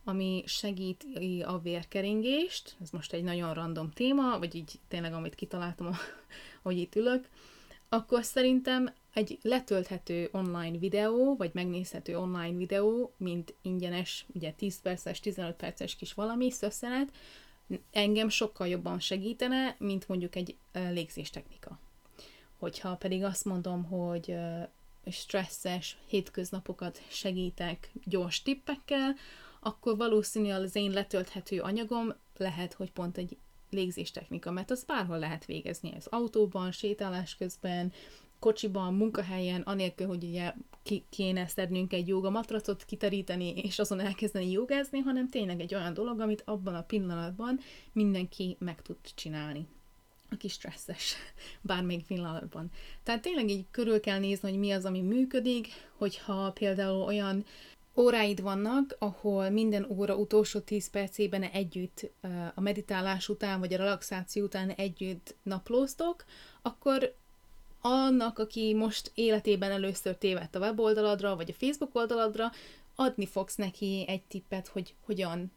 ami 0.04 0.44
segíti 0.46 1.42
a 1.42 1.60
vérkeringést, 1.60 2.76
ez 2.82 2.90
most 2.90 3.14
egy 3.14 3.24
nagyon 3.24 3.54
random 3.54 3.92
téma, 3.92 4.40
vagy 4.40 4.56
így 4.56 4.80
tényleg 4.88 5.14
amit 5.14 5.36
kitaláltam, 5.36 5.98
hogy 6.64 6.78
itt 6.78 6.96
ülök, 6.96 7.30
akkor 7.90 8.24
szerintem 8.24 8.94
egy 9.14 9.40
letölthető 9.42 10.30
online 10.32 10.78
videó, 10.78 11.36
vagy 11.36 11.50
megnézhető 11.54 12.18
online 12.18 12.58
videó, 12.58 13.14
mint 13.18 13.54
ingyenes, 13.62 14.26
ugye 14.34 14.52
10 14.52 14.82
perces, 14.82 15.20
15 15.20 15.56
perces 15.56 15.96
kis 15.96 16.14
valami 16.14 16.52
szösszenet, 16.52 17.12
engem 17.92 18.30
sokkal 18.30 18.68
jobban 18.68 19.00
segítene, 19.00 19.76
mint 19.80 20.08
mondjuk 20.08 20.36
egy 20.36 20.56
légzéstechnika. 20.74 21.80
Hogyha 22.58 22.96
pedig 22.96 23.24
azt 23.24 23.46
mondom, 23.46 23.84
hogy 23.84 24.36
stresszes 25.12 25.98
hétköznapokat 26.08 27.02
segítek 27.08 27.92
gyors 28.04 28.42
tippekkel, 28.42 29.16
akkor 29.60 29.98
valószínűleg 29.98 30.62
az 30.62 30.76
én 30.76 30.92
letölthető 30.92 31.62
anyagom 31.62 32.14
lehet, 32.38 32.74
hogy 32.74 32.92
pont 32.92 33.18
egy 33.18 33.38
légzéstechnika, 33.70 34.52
mert 34.52 34.72
az 34.72 34.84
bárhol 34.84 35.20
lehet 35.20 35.46
végezni, 35.46 35.94
az 35.98 36.08
autóban, 36.10 36.72
sétálás 36.72 37.36
közben, 37.36 37.94
kocsiban, 38.40 38.94
munkahelyen, 38.94 39.62
anélkül, 39.62 40.08
hogy 40.08 40.24
ugye 40.24 40.54
ki 40.84 41.04
kéne 41.10 41.48
szednünk 41.48 41.94
egy 41.94 42.08
joga 42.08 42.30
matracot, 42.30 42.86
kiteríteni, 42.86 43.54
és 43.56 43.80
azon 43.80 44.00
elkezdeni 44.00 44.52
jogázni, 44.52 45.00
hanem 45.00 45.30
tényleg 45.30 45.60
egy 45.60 45.76
olyan 45.76 45.94
dolog, 45.94 46.20
amit 46.20 46.44
abban 46.46 46.76
a 46.76 46.84
pillanatban 46.84 47.60
mindenki 47.92 48.56
meg 48.60 48.82
tud 48.82 48.98
csinálni 49.16 49.68
aki 50.32 50.48
stresszes, 50.48 51.16
bármelyik 51.62 52.06
pillanatban. 52.06 52.72
Tehát 53.04 53.22
tényleg 53.22 53.50
így 53.50 53.66
körül 53.72 54.00
kell 54.00 54.20
nézni, 54.20 54.50
hogy 54.50 54.60
mi 54.60 54.72
az, 54.72 54.86
ami 54.86 55.02
működik, 55.02 55.68
hogyha 55.98 56.52
például 56.52 57.02
olyan 57.02 57.46
óráid 57.96 58.42
vannak, 58.42 58.96
ahol 59.00 59.50
minden 59.50 59.86
óra 59.90 60.16
utolsó 60.16 60.60
10 60.60 60.90
percében 60.90 61.44
együtt 61.44 62.12
a 62.56 62.62
meditálás 62.62 63.30
után, 63.30 63.60
vagy 63.60 63.74
a 63.74 63.78
relaxáció 63.78 64.44
után 64.44 64.70
együtt 64.70 65.36
naplóztok, 65.44 66.26
akkor 66.62 67.16
annak, 67.82 68.40
aki 68.40 68.74
most 68.74 69.12
életében 69.14 69.72
először 69.72 70.18
tévedt 70.18 70.56
a 70.56 70.60
weboldaladra, 70.60 71.36
vagy 71.36 71.50
a 71.50 71.58
Facebook 71.58 71.96
oldaladra, 71.96 72.52
adni 72.96 73.26
fogsz 73.26 73.56
neki 73.56 74.06
egy 74.08 74.24
tippet, 74.24 74.68
hogy 74.68 74.94
hogyan 75.06 75.52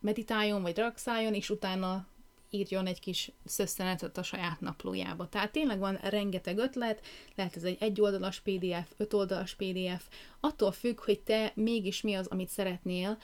meditáljon, 0.00 0.62
vagy 0.62 0.76
relaxáljon, 0.76 1.34
és 1.34 1.50
utána 1.50 2.06
írjon 2.54 2.86
egy 2.86 3.00
kis 3.00 3.32
szösszenetet 3.44 4.18
a 4.18 4.22
saját 4.22 4.60
naplójába. 4.60 5.28
Tehát 5.28 5.52
tényleg 5.52 5.78
van 5.78 5.98
rengeteg 6.02 6.58
ötlet, 6.58 7.00
lehet 7.34 7.56
ez 7.56 7.62
egy 7.62 7.76
egyoldalas 7.80 8.40
PDF, 8.40 8.92
ötoldalas 8.96 9.54
PDF, 9.54 10.08
attól 10.40 10.72
függ, 10.72 11.00
hogy 11.00 11.20
te 11.20 11.52
mégis 11.54 12.00
mi 12.00 12.14
az, 12.14 12.26
amit 12.26 12.48
szeretnél, 12.48 13.18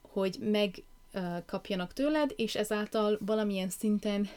hogy 0.00 0.38
megkapjanak 0.40 1.92
tőled, 1.92 2.32
és 2.36 2.54
ezáltal 2.54 3.18
valamilyen 3.20 3.68
szinten 3.68 4.28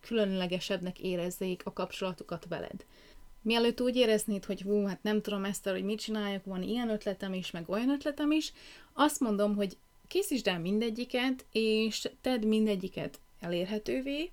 különlegesebbnek 0.00 0.98
érezzék 0.98 1.62
a 1.64 1.72
kapcsolatukat 1.72 2.46
veled. 2.48 2.84
Mielőtt 3.42 3.80
úgy 3.80 3.96
éreznéd, 3.96 4.44
hogy 4.44 4.60
hú, 4.60 4.86
hát 4.86 5.02
nem 5.02 5.20
tudom 5.22 5.44
ezt, 5.44 5.68
hogy 5.68 5.84
mit 5.84 6.00
csináljak, 6.00 6.44
van 6.44 6.62
ilyen 6.62 6.90
ötletem 6.90 7.32
is, 7.32 7.50
meg 7.50 7.68
olyan 7.68 7.90
ötletem 7.90 8.30
is, 8.30 8.52
azt 8.92 9.20
mondom, 9.20 9.54
hogy 9.54 9.76
készítsd 10.06 10.46
el 10.46 10.58
mindegyiket, 10.58 11.46
és 11.52 12.08
tedd 12.20 12.46
mindegyiket 12.46 13.20
elérhetővé, 13.44 14.30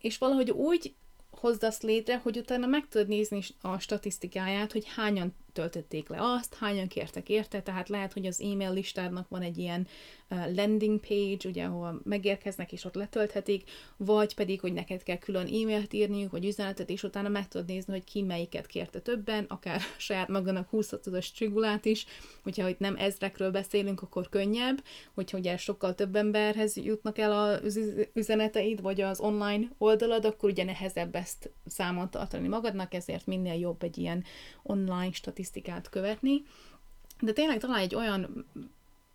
és 0.00 0.18
valahogy 0.18 0.50
úgy 0.50 0.94
hozd 1.30 1.64
azt 1.64 1.82
létre, 1.82 2.18
hogy 2.18 2.36
utána 2.36 2.66
meg 2.66 2.88
tudod 2.88 3.08
nézni 3.08 3.42
a 3.60 3.78
statisztikáját, 3.78 4.72
hogy 4.72 4.86
hányan 4.94 5.34
töltötték 5.52 6.08
le 6.08 6.16
azt, 6.20 6.54
hányan 6.54 6.88
kértek 6.88 7.28
érte, 7.28 7.62
tehát 7.62 7.88
lehet, 7.88 8.12
hogy 8.12 8.26
az 8.26 8.40
e-mail 8.40 8.72
listádnak 8.72 9.28
van 9.28 9.42
egy 9.42 9.58
ilyen 9.58 9.86
landing 10.54 11.00
page, 11.00 11.48
ugye, 11.48 11.64
ahol 11.64 12.00
megérkeznek 12.04 12.72
és 12.72 12.84
ott 12.84 12.94
letölthetik, 12.94 13.70
vagy 13.96 14.34
pedig, 14.34 14.60
hogy 14.60 14.72
neked 14.72 15.02
kell 15.02 15.16
külön 15.16 15.46
e-mailt 15.46 15.92
írniuk, 15.92 16.30
vagy 16.30 16.44
üzenetet, 16.44 16.90
és 16.90 17.02
utána 17.02 17.28
meg 17.28 17.48
tudod 17.48 17.66
nézni, 17.66 17.92
hogy 17.92 18.04
ki 18.04 18.22
melyiket 18.22 18.66
kérte 18.66 19.00
többen, 19.00 19.44
akár 19.48 19.80
saját 19.98 20.28
magának 20.28 20.68
20 20.68 20.92
os 21.12 21.32
csigulát 21.32 21.84
is, 21.84 22.06
hogyha 22.42 22.68
itt 22.68 22.78
nem 22.78 22.96
ezrekről 22.96 23.50
beszélünk, 23.50 24.02
akkor 24.02 24.28
könnyebb, 24.28 24.84
hogyha 25.14 25.38
ugye 25.38 25.56
sokkal 25.56 25.94
több 25.94 26.16
emberhez 26.16 26.76
jutnak 26.76 27.18
el 27.18 27.32
az 27.32 27.80
üzeneteid, 28.12 28.80
vagy 28.82 29.00
az 29.00 29.20
online 29.20 29.68
oldalad, 29.78 30.24
akkor 30.24 30.50
ugye 30.50 30.64
nehezebb 30.64 31.14
ezt 31.14 31.50
számon 31.66 32.10
tartani 32.10 32.48
magadnak, 32.48 32.94
ezért 32.94 33.26
minél 33.26 33.54
jobb 33.54 33.82
egy 33.82 33.98
ilyen 33.98 34.24
online 34.62 35.12
statisztikát 35.12 35.39
statisztikát 35.42 35.88
követni, 35.88 36.42
de 37.20 37.32
tényleg 37.32 37.58
találj 37.58 37.82
egy 37.82 37.94
olyan 37.94 38.46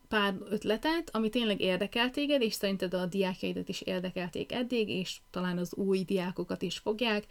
pár 0.07 0.35
ötletet, 0.49 1.09
ami 1.15 1.29
tényleg 1.29 1.61
érdekel 1.61 2.11
téged, 2.11 2.41
és 2.41 2.53
szerinted 2.53 2.93
a 2.93 3.05
diákjaidat 3.05 3.69
is 3.69 3.81
érdekelték 3.81 4.51
eddig, 4.51 4.89
és 4.89 5.17
talán 5.31 5.57
az 5.57 5.73
új 5.73 6.03
diákokat 6.03 6.61
is 6.61 6.77
fogják, 6.77 7.25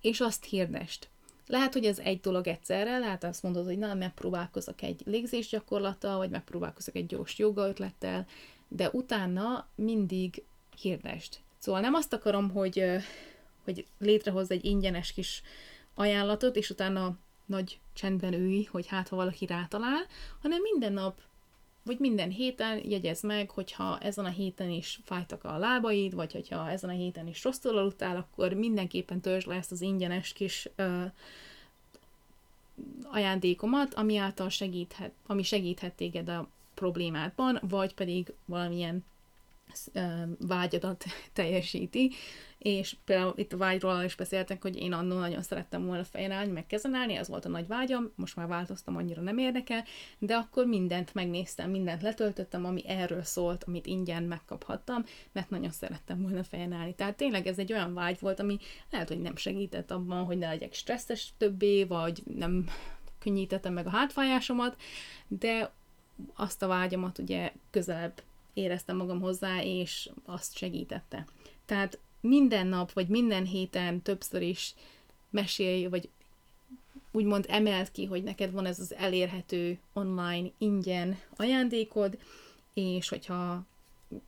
és 0.00 0.20
azt 0.20 0.44
hirdest. 0.44 1.08
Lehet, 1.46 1.72
hogy 1.72 1.84
ez 1.84 1.98
egy 1.98 2.20
dolog 2.20 2.46
egyszerre, 2.46 2.98
lehet 2.98 3.24
azt 3.24 3.42
mondod, 3.42 3.64
hogy 3.64 3.78
na, 3.78 3.94
megpróbálkozok 3.94 4.82
egy 4.82 5.02
légzésgyakorlattal, 5.04 6.16
vagy 6.16 6.30
megpróbálkozok 6.30 6.94
egy 6.94 7.06
gyors 7.06 7.38
joga 7.38 7.68
ötlettel, 7.68 8.26
de 8.68 8.90
utána 8.92 9.68
mindig 9.74 10.42
hirdest. 10.80 11.40
Szóval 11.58 11.80
nem 11.80 11.94
azt 11.94 12.12
akarom, 12.12 12.50
hogy, 12.50 12.84
hogy 13.64 13.86
létrehoz 13.98 14.50
egy 14.50 14.64
ingyenes 14.64 15.12
kis 15.12 15.42
ajánlatot, 15.94 16.56
és 16.56 16.70
utána 16.70 17.18
nagy 17.46 17.80
csendben 17.92 18.32
ülj, 18.32 18.64
hogy 18.64 18.86
hát 18.86 19.08
ha 19.08 19.16
valaki 19.16 19.46
rátalál, 19.46 20.06
hanem 20.42 20.60
minden 20.60 20.92
nap, 20.92 21.20
vagy 21.82 21.98
minden 21.98 22.30
héten 22.30 22.80
jegyez 22.84 23.22
meg, 23.22 23.50
hogyha 23.50 23.98
ezen 23.98 24.24
a 24.24 24.28
héten 24.28 24.70
is 24.70 25.00
fájtak 25.04 25.44
a 25.44 25.58
lábaid, 25.58 26.14
vagy 26.14 26.32
hogyha 26.32 26.70
ezen 26.70 26.90
a 26.90 26.92
héten 26.92 27.26
is 27.26 27.44
rosszul 27.44 27.78
aludtál, 27.78 28.16
akkor 28.16 28.52
mindenképpen 28.52 29.20
törzs 29.20 29.44
le 29.44 29.54
ezt 29.54 29.72
az 29.72 29.80
ingyenes 29.80 30.32
kis 30.32 30.68
ö, 30.76 31.04
ajándékomat, 33.04 33.94
ami 33.94 34.16
által 34.16 34.48
segíthet, 34.48 35.12
ami 35.26 35.42
segíthet 35.42 35.94
téged 35.94 36.28
a 36.28 36.48
problémádban, 36.74 37.60
vagy 37.62 37.94
pedig 37.94 38.32
valamilyen 38.44 39.04
vágyadat 40.38 41.04
teljesíti, 41.32 42.12
és 42.58 42.96
például 43.04 43.32
itt 43.36 43.52
a 43.52 43.56
vágyról 43.56 44.02
is 44.02 44.14
beszéltek, 44.14 44.62
hogy 44.62 44.76
én 44.76 44.92
annól 44.92 45.20
nagyon 45.20 45.42
szerettem 45.42 45.86
volna 45.86 46.04
fején 46.04 46.30
állni, 46.30 46.52
meg 46.52 46.66
kezen 46.66 46.94
állni, 46.94 47.14
ez 47.14 47.28
volt 47.28 47.44
a 47.44 47.48
nagy 47.48 47.66
vágyam, 47.66 48.12
most 48.14 48.36
már 48.36 48.46
változtam, 48.46 48.96
annyira 48.96 49.22
nem 49.22 49.38
érdekel, 49.38 49.84
de 50.18 50.34
akkor 50.34 50.66
mindent 50.66 51.14
megnéztem, 51.14 51.70
mindent 51.70 52.02
letöltöttem, 52.02 52.64
ami 52.64 52.88
erről 52.88 53.22
szólt, 53.22 53.64
amit 53.64 53.86
ingyen 53.86 54.22
megkaphattam, 54.22 55.04
mert 55.32 55.50
nagyon 55.50 55.70
szerettem 55.70 56.22
volna 56.22 56.44
fején 56.44 56.72
állni. 56.72 56.94
Tehát 56.94 57.16
tényleg 57.16 57.46
ez 57.46 57.58
egy 57.58 57.72
olyan 57.72 57.94
vágy 57.94 58.20
volt, 58.20 58.40
ami 58.40 58.58
lehet, 58.90 59.08
hogy 59.08 59.20
nem 59.20 59.36
segített 59.36 59.90
abban, 59.90 60.24
hogy 60.24 60.38
ne 60.38 60.46
legyek 60.46 60.74
stresszes 60.74 61.32
többé, 61.38 61.84
vagy 61.84 62.22
nem 62.36 62.68
könnyítettem 63.18 63.72
meg 63.72 63.86
a 63.86 63.90
hátfájásomat, 63.90 64.76
de 65.28 65.72
azt 66.34 66.62
a 66.62 66.66
vágyamat 66.66 67.18
ugye 67.18 67.52
közelebb 67.70 68.22
éreztem 68.56 68.96
magam 68.96 69.20
hozzá, 69.20 69.62
és 69.62 70.10
azt 70.24 70.56
segítette. 70.56 71.26
Tehát 71.64 71.98
minden 72.20 72.66
nap, 72.66 72.92
vagy 72.92 73.08
minden 73.08 73.44
héten 73.44 74.02
többször 74.02 74.42
is 74.42 74.74
mesélj, 75.30 75.86
vagy 75.86 76.08
úgymond 77.10 77.44
emelt 77.48 77.90
ki, 77.92 78.04
hogy 78.04 78.22
neked 78.22 78.52
van 78.52 78.66
ez 78.66 78.78
az 78.80 78.94
elérhető 78.94 79.78
online 79.92 80.50
ingyen 80.58 81.18
ajándékod, 81.36 82.18
és 82.74 83.08
hogyha 83.08 83.64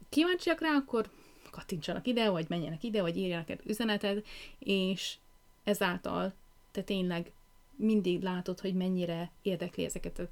kíváncsiak 0.08 0.60
rá, 0.60 0.70
akkor 0.70 1.10
kattintsanak 1.50 2.06
ide, 2.06 2.30
vagy 2.30 2.46
menjenek 2.48 2.82
ide, 2.82 3.00
vagy 3.00 3.16
írjanak 3.16 3.50
egy 3.50 3.60
üzeneted, 3.64 4.24
és 4.58 5.16
ezáltal 5.64 6.32
te 6.70 6.82
tényleg 6.82 7.32
mindig 7.76 8.22
látod, 8.22 8.60
hogy 8.60 8.74
mennyire 8.74 9.30
érdekli 9.42 9.84
ezeket 9.84 10.28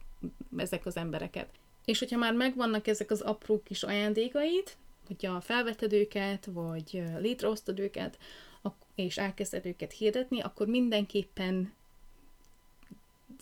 ezek 0.56 0.86
az 0.86 0.96
embereket. 0.96 1.48
És 1.86 1.98
hogyha 1.98 2.18
már 2.18 2.32
megvannak 2.32 2.86
ezek 2.86 3.10
az 3.10 3.20
apró 3.20 3.62
kis 3.62 3.82
ajándékaid, 3.82 4.70
hogyha 5.06 5.40
felvetted 5.40 5.92
őket, 5.92 6.48
vagy 6.52 7.02
létrehoztad 7.18 7.78
őket, 7.78 8.18
és 8.94 9.18
elkezded 9.18 9.66
őket 9.66 9.92
hirdetni, 9.92 10.40
akkor 10.40 10.66
mindenképpen 10.66 11.72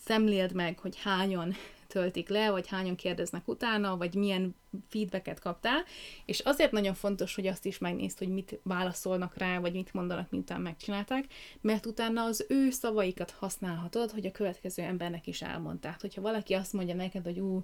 szemléld 0.05 0.51
meg, 0.53 0.79
hogy 0.79 1.01
hányan 1.01 1.55
töltik 1.87 2.29
le, 2.29 2.51
vagy 2.51 2.67
hányan 2.67 2.95
kérdeznek 2.95 3.47
utána, 3.47 3.97
vagy 3.97 4.15
milyen 4.15 4.55
feedbacket 4.89 5.39
kaptál, 5.39 5.83
és 6.25 6.39
azért 6.39 6.71
nagyon 6.71 6.93
fontos, 6.93 7.35
hogy 7.35 7.47
azt 7.47 7.65
is 7.65 7.77
megnézd, 7.77 8.17
hogy 8.17 8.27
mit 8.27 8.59
válaszolnak 8.63 9.37
rá, 9.37 9.59
vagy 9.59 9.73
mit 9.73 9.93
mondanak, 9.93 10.29
mintán 10.29 10.61
megcsinálták, 10.61 11.25
mert 11.61 11.85
utána 11.85 12.23
az 12.23 12.45
ő 12.49 12.69
szavaikat 12.69 13.31
használhatod, 13.31 14.11
hogy 14.11 14.25
a 14.25 14.31
következő 14.31 14.83
embernek 14.83 15.27
is 15.27 15.41
elmondták. 15.41 16.01
Hogyha 16.01 16.21
valaki 16.21 16.53
azt 16.53 16.73
mondja 16.73 16.95
neked, 16.95 17.23
hogy 17.23 17.39
ú, 17.39 17.63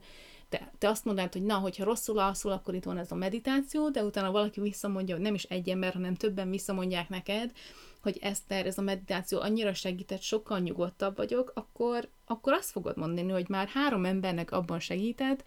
te, 0.50 0.72
te 0.78 0.90
azt 0.90 1.06
mondod, 1.06 1.34
hogy 1.34 1.44
na, 1.44 1.56
hogyha 1.56 1.84
rosszul 1.84 2.20
alszol, 2.20 2.52
akkor 2.52 2.76
itt 2.76 2.84
van 2.84 2.98
ez 2.98 3.12
a 3.12 3.16
meditáció, 3.16 3.90
de 3.90 4.04
utána 4.04 4.32
valaki 4.32 4.62
visszamondja, 4.62 5.16
hogy 5.16 5.24
nem 5.24 5.34
is 5.34 5.44
egy 5.44 5.70
ember, 5.70 5.94
hanem 5.94 6.16
többen 6.16 6.50
visszamondják 6.50 7.10
neked, 7.10 7.52
hogy 8.02 8.18
Eszter, 8.22 8.66
ez 8.66 8.78
a 8.78 8.82
meditáció 8.82 9.40
annyira 9.40 9.74
segített, 9.74 10.22
sokkal 10.22 10.60
nyugodtabb 10.60 11.16
vagyok, 11.16 11.52
akkor, 11.56 12.10
akkor 12.32 12.54
azt 12.54 12.72
fogod 12.72 12.98
mondani, 12.98 13.32
hogy 13.32 13.50
már 13.50 13.67
három 13.67 14.06
embernek 14.06 14.52
abban 14.52 14.80
segített, 14.80 15.44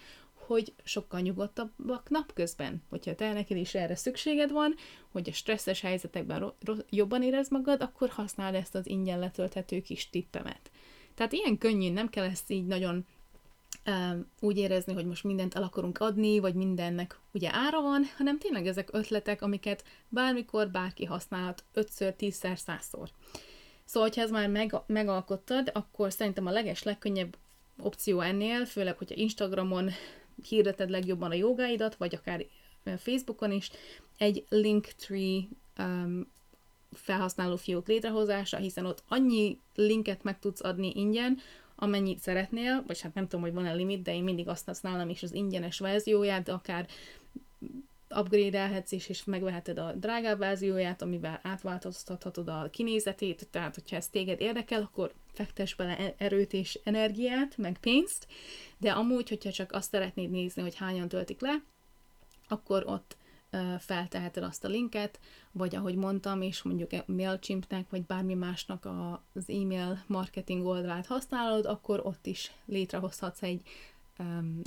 hogy 0.47 0.75
sokkal 0.85 1.21
nyugodtabbak 1.21 2.11
napközben. 2.11 2.83
Hogyha 2.89 3.15
te 3.15 3.33
neked 3.33 3.57
is 3.57 3.75
erre 3.75 3.97
szükséged 3.97 4.51
van, 4.51 4.75
hogy 5.11 5.29
a 5.29 5.33
stresszes 5.33 5.81
helyzetekben 5.81 6.53
jobban 6.91 7.23
érez 7.23 7.51
magad, 7.51 7.83
akkor 7.83 8.09
használd 8.09 8.55
ezt 8.55 8.75
az 8.75 8.87
ingyen 8.87 9.19
letölthető 9.19 9.81
kis 9.81 10.11
tippemet. 10.11 10.71
Tehát 11.15 11.33
ilyen 11.33 11.59
könnyű, 11.59 11.91
nem 11.91 12.09
kell 12.09 12.25
ezt 12.25 12.51
így 12.51 12.67
nagyon 12.67 13.07
úgy 14.41 14.57
érezni, 14.57 14.93
hogy 14.93 15.07
most 15.07 15.25
mindent 15.25 15.55
el 15.55 15.63
akarunk 15.63 15.99
adni, 15.99 16.39
vagy 16.39 16.55
mindennek 16.55 17.19
ugye 17.33 17.49
ára 17.53 17.81
van, 17.81 18.05
hanem 18.17 18.39
tényleg 18.39 18.67
ezek 18.67 18.89
ötletek, 18.93 19.43
amiket 19.43 19.85
bármikor 20.09 20.71
bárki 20.71 21.05
használhat 21.05 21.65
ötször, 21.73 22.15
tízszer, 22.15 22.59
százszor. 22.59 23.11
Szóval, 23.85 24.11
ha 24.15 24.21
ez 24.21 24.31
már 24.31 24.49
meg, 24.49 24.75
megalkottad, 24.87 25.71
akkor 25.73 26.13
szerintem 26.13 26.47
a 26.47 26.51
leges, 26.51 26.83
legkönnyebb 26.83 27.37
opció 27.79 28.21
ennél, 28.21 28.65
főleg, 28.65 28.99
hogyha 28.99 29.15
Instagramon 29.15 29.91
hirdeted 30.49 30.91
legjobban 30.91 31.31
a 31.31 31.35
jogáidat, 31.35 31.95
vagy 31.95 32.15
akár 32.15 32.47
Facebookon 32.97 33.53
is, 33.53 33.71
egy 34.19 34.45
Linktree 34.49 35.41
um, 35.79 36.33
felhasználó 36.93 37.57
fiók 37.57 37.89
létrehozása, 37.89 38.57
hiszen 38.57 38.87
ott 38.87 39.03
annyi 39.09 39.59
linket 39.75 40.23
meg 40.23 40.39
tudsz 40.39 40.65
adni 40.65 40.93
ingyen, 40.95 41.39
amennyit 41.77 42.21
szeretnél, 42.21 42.85
vagy 42.87 43.01
hát 43.01 43.15
nem 43.15 43.25
tudom, 43.25 43.45
hogy 43.45 43.55
van-e 43.55 43.75
limit, 43.75 44.03
de 44.03 44.15
én 44.15 44.25
mindig 44.25 44.49
azt 44.49 44.67
használom 44.67 45.09
is 45.09 45.23
az 45.23 45.35
ingyenes 45.35 45.79
verzióját, 45.79 46.49
akár 46.49 46.87
upgrade-elhetsz 48.17 48.93
is, 48.93 49.09
és 49.09 49.25
megveheted 49.25 49.79
a 49.79 49.93
drágább 49.93 50.39
verzióját, 50.39 51.03
amivel 51.03 51.41
átváltoztathatod 51.43 52.49
a 52.49 52.69
kinézetét, 52.71 53.49
tehát 53.51 53.75
hogyha 53.75 53.97
ez 53.97 54.09
téged 54.09 54.41
érdekel, 54.41 54.83
akkor 54.83 55.13
fektes 55.33 55.75
bele 55.75 55.99
e- 55.99 56.15
erőt 56.19 56.53
és 56.53 56.81
energiát, 56.85 57.57
meg 57.57 57.79
pénzt, 57.79 58.27
de 58.79 58.91
amúgy, 58.91 59.29
hogyha 59.29 59.51
csak 59.51 59.73
azt 59.73 59.91
szeretnéd 59.91 60.31
nézni, 60.31 60.63
hogy 60.63 60.75
hányan 60.75 61.09
töltik 61.09 61.41
le, 61.41 61.63
akkor 62.49 62.85
ott 62.87 63.17
felteheted 63.79 64.43
azt 64.43 64.65
a 64.65 64.69
linket, 64.69 65.21
vagy 65.53 65.75
ahogy 65.75 65.95
mondtam, 65.95 66.43
és 66.43 66.63
mondjuk 66.63 66.93
e- 66.93 67.05
MailChimpnek, 67.07 67.91
vagy 67.91 68.03
bármi 68.03 68.35
másnak 68.35 68.89
az 69.33 69.49
e-mail 69.49 70.05
marketing 70.07 70.67
oldalát 70.67 71.07
használod, 71.07 71.67
akkor 71.67 72.01
ott 72.05 72.27
is 72.27 72.53
létrehozhatsz 72.65 73.43
egy 73.43 73.63
um, 74.19 74.61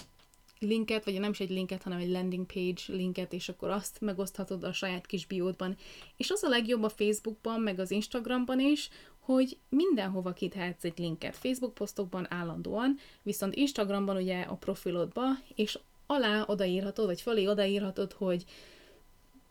linket, 0.60 1.06
vagy 1.06 1.20
nem 1.20 1.32
is 1.32 1.40
egy 1.40 1.50
linket, 1.50 1.84
hanem 1.84 2.00
egy 2.00 2.10
landing 2.10 2.46
page 2.46 2.82
linket, 2.88 3.34
és 3.34 3.50
akkor 3.50 3.70
azt 3.70 4.02
megoszthatod 4.02 4.64
a 4.64 4.74
saját 4.74 5.06
kis 5.06 5.26
biódban. 5.26 5.76
És 6.18 6.30
az 6.30 6.44
a 6.44 6.50
legjobb 6.50 6.84
a 6.84 6.90
Facebookban, 6.90 7.62
meg 7.62 7.80
az 7.80 7.92
Instagramban 7.92 8.60
is, 8.60 8.90
hogy 9.20 9.58
mindenhova 9.70 10.34
kitehetsz 10.34 10.84
egy 10.84 11.00
linket. 11.00 11.36
Facebook 11.36 11.74
posztokban 11.74 12.34
állandóan, 12.34 12.98
viszont 13.24 13.56
Instagramban 13.56 14.16
ugye 14.16 14.42
a 14.42 14.56
profilodba, 14.56 15.24
és 15.56 15.80
alá 16.06 16.44
odaírhatod, 16.48 17.06
vagy 17.06 17.22
fölé 17.22 17.48
odaírhatod, 17.48 18.14
hogy 18.14 18.46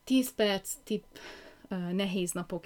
10 0.04 0.34
perc 0.34 0.72
tip 0.84 1.04
nehéz 1.92 2.32
napok 2.32 2.64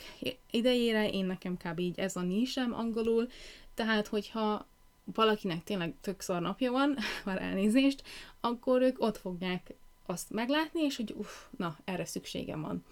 idejére, 0.50 1.10
én 1.10 1.24
nekem 1.24 1.56
kb. 1.56 1.78
így 1.78 1.98
ez 1.98 2.16
a 2.16 2.20
nisem 2.20 2.74
angolul, 2.74 3.28
tehát 3.74 4.06
hogyha 4.06 4.66
valakinek 5.14 5.64
tényleg 5.64 5.94
tök 6.00 6.20
szar 6.20 6.40
napja 6.40 6.70
van, 6.70 6.96
már 7.24 7.42
elnézést, 7.42 8.02
akkor 8.40 8.82
ők 8.82 9.02
ott 9.02 9.16
fogják 9.16 9.74
azt 10.06 10.30
meglátni, 10.30 10.82
és 10.82 10.96
hogy 10.96 11.14
uff, 11.16 11.30
na, 11.56 11.78
erre 11.84 12.04
szükségem 12.04 12.60
van. 12.60 12.84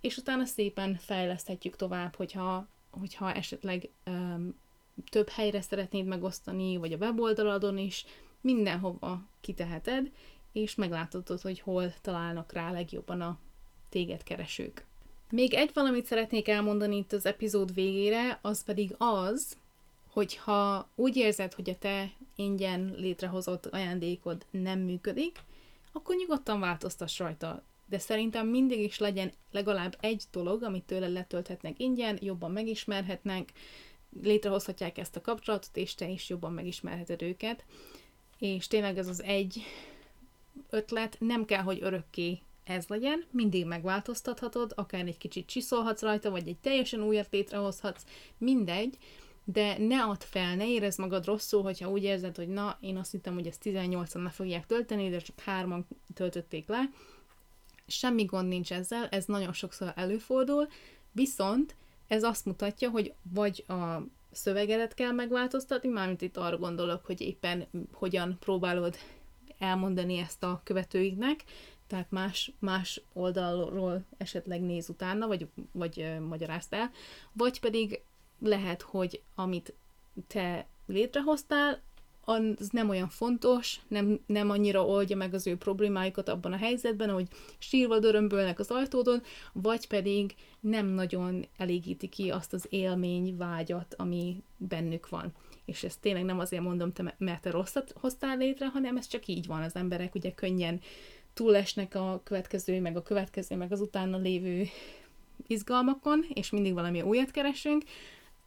És 0.00 0.16
utána 0.16 0.44
szépen 0.44 0.96
fejleszthetjük 0.96 1.76
tovább, 1.76 2.14
hogyha, 2.14 2.68
hogyha 2.90 3.32
esetleg 3.32 3.88
um, 4.06 4.54
több 5.10 5.28
helyre 5.28 5.60
szeretnéd 5.60 6.04
megosztani, 6.06 6.76
vagy 6.76 6.92
a 6.92 6.96
weboldaladon 6.96 7.78
is, 7.78 8.04
mindenhova 8.40 9.22
kiteheted, 9.40 10.10
és 10.52 10.74
meglátod, 10.74 11.28
hogy 11.42 11.60
hol 11.60 11.92
találnak 12.00 12.52
rá 12.52 12.72
legjobban 12.72 13.20
a 13.20 13.38
téged 13.88 14.22
keresők. 14.22 14.84
Még 15.30 15.54
egy 15.54 15.70
valamit 15.74 16.06
szeretnék 16.06 16.48
elmondani 16.48 16.96
itt 16.96 17.12
az 17.12 17.26
epizód 17.26 17.74
végére, 17.74 18.38
az 18.42 18.64
pedig 18.64 18.94
az, 18.98 19.56
hogy 20.12 20.36
ha 20.36 20.88
úgy 20.94 21.16
érzed, 21.16 21.54
hogy 21.54 21.70
a 21.70 21.78
te 21.78 22.12
ingyen 22.34 22.94
létrehozott 22.96 23.66
ajándékod 23.66 24.46
nem 24.50 24.78
működik, 24.78 25.38
akkor 25.92 26.16
nyugodtan 26.16 26.60
változtass 26.60 27.18
rajta. 27.18 27.62
De 27.86 27.98
szerintem 27.98 28.46
mindig 28.46 28.80
is 28.80 28.98
legyen 28.98 29.32
legalább 29.50 29.96
egy 30.00 30.24
dolog, 30.30 30.62
amit 30.62 30.84
tőle 30.84 31.08
letölthetnek 31.08 31.78
ingyen, 31.78 32.18
jobban 32.20 32.50
megismerhetnek, 32.50 33.52
létrehozhatják 34.22 34.98
ezt 34.98 35.16
a 35.16 35.20
kapcsolatot, 35.20 35.76
és 35.76 35.94
te 35.94 36.08
is 36.08 36.28
jobban 36.28 36.52
megismerheted 36.52 37.22
őket. 37.22 37.64
És 38.38 38.66
tényleg 38.66 38.98
ez 38.98 39.08
az 39.08 39.22
egy 39.22 39.62
ötlet 40.70 41.16
nem 41.18 41.44
kell, 41.44 41.62
hogy 41.62 41.78
örökké 41.82 42.40
ez 42.64 42.86
legyen, 42.86 43.24
mindig 43.30 43.66
megváltoztathatod, 43.66 44.72
akár 44.76 45.06
egy 45.06 45.18
kicsit 45.18 45.46
csiszolhatsz 45.46 46.02
rajta, 46.02 46.30
vagy 46.30 46.48
egy 46.48 46.58
teljesen 46.58 47.02
újat 47.02 47.28
létrehozhatsz, 47.30 48.04
mindegy, 48.38 48.98
de 49.52 49.78
ne 49.78 50.02
add 50.02 50.20
fel, 50.20 50.56
ne 50.56 50.68
érezd 50.68 50.98
magad 50.98 51.24
rosszul, 51.24 51.62
hogyha 51.62 51.90
úgy 51.90 52.02
érzed, 52.02 52.36
hogy 52.36 52.48
na, 52.48 52.78
én 52.80 52.96
azt 52.96 53.10
hittem, 53.10 53.34
hogy 53.34 53.46
ezt 53.46 53.60
18-an 53.64 54.22
le 54.22 54.30
fogják 54.30 54.66
tölteni, 54.66 55.08
de 55.08 55.18
csak 55.18 55.40
hárman 55.40 55.86
töltötték 56.14 56.68
le. 56.68 56.90
Semmi 57.86 58.24
gond 58.24 58.48
nincs 58.48 58.72
ezzel, 58.72 59.08
ez 59.08 59.24
nagyon 59.24 59.52
sokszor 59.52 59.92
előfordul, 59.96 60.68
viszont 61.12 61.74
ez 62.06 62.22
azt 62.22 62.44
mutatja, 62.44 62.90
hogy 62.90 63.12
vagy 63.22 63.64
a 63.68 64.02
szövegedet 64.32 64.94
kell 64.94 65.12
megváltoztatni, 65.12 65.88
mármint 65.88 66.22
itt 66.22 66.36
arra 66.36 66.58
gondolok, 66.58 67.06
hogy 67.06 67.20
éppen 67.20 67.66
hogyan 67.92 68.36
próbálod 68.40 68.96
elmondani 69.58 70.18
ezt 70.18 70.42
a 70.42 70.60
követőidnek, 70.64 71.44
tehát 71.86 72.10
más, 72.10 72.52
más 72.58 73.00
oldalról 73.12 74.04
esetleg 74.16 74.60
néz 74.60 74.88
utána, 74.88 75.26
vagy, 75.26 75.46
vagy 75.72 76.18
magyarázd 76.28 76.72
el, 76.72 76.90
vagy 77.32 77.60
pedig 77.60 78.00
lehet, 78.40 78.82
hogy 78.82 79.20
amit 79.34 79.74
te 80.26 80.66
létrehoztál, 80.86 81.80
az 82.24 82.68
nem 82.70 82.88
olyan 82.88 83.08
fontos, 83.08 83.80
nem, 83.88 84.20
nem 84.26 84.50
annyira 84.50 84.86
oldja 84.86 85.16
meg 85.16 85.34
az 85.34 85.46
ő 85.46 85.56
problémáikat 85.56 86.28
abban 86.28 86.52
a 86.52 86.56
helyzetben, 86.56 87.10
hogy 87.10 87.28
sírva 87.58 87.98
dörömbölnek 87.98 88.58
az 88.58 88.70
ajtódon, 88.70 89.22
vagy 89.52 89.86
pedig 89.86 90.34
nem 90.60 90.86
nagyon 90.86 91.46
elégíti 91.56 92.08
ki 92.08 92.30
azt 92.30 92.52
az 92.52 92.66
élmény, 92.68 93.36
vágyat, 93.36 93.94
ami 93.98 94.42
bennük 94.56 95.08
van. 95.08 95.32
És 95.64 95.84
ezt 95.84 96.00
tényleg 96.00 96.24
nem 96.24 96.38
azért 96.38 96.62
mondom, 96.62 96.92
te, 96.92 97.14
mert 97.18 97.42
te 97.42 97.50
rosszat 97.50 97.94
hoztál 98.00 98.36
létre, 98.36 98.66
hanem 98.66 98.96
ez 98.96 99.06
csak 99.06 99.26
így 99.26 99.46
van. 99.46 99.62
Az 99.62 99.74
emberek 99.74 100.14
ugye 100.14 100.32
könnyen 100.32 100.80
túlesnek 101.34 101.94
a 101.94 102.20
következő, 102.24 102.80
meg 102.80 102.96
a 102.96 103.02
következő, 103.02 103.56
meg 103.56 103.72
az 103.72 103.80
utána 103.80 104.16
lévő 104.16 104.66
izgalmakon, 105.46 106.24
és 106.32 106.50
mindig 106.50 106.72
valami 106.72 107.02
újat 107.02 107.30
keresünk, 107.30 107.82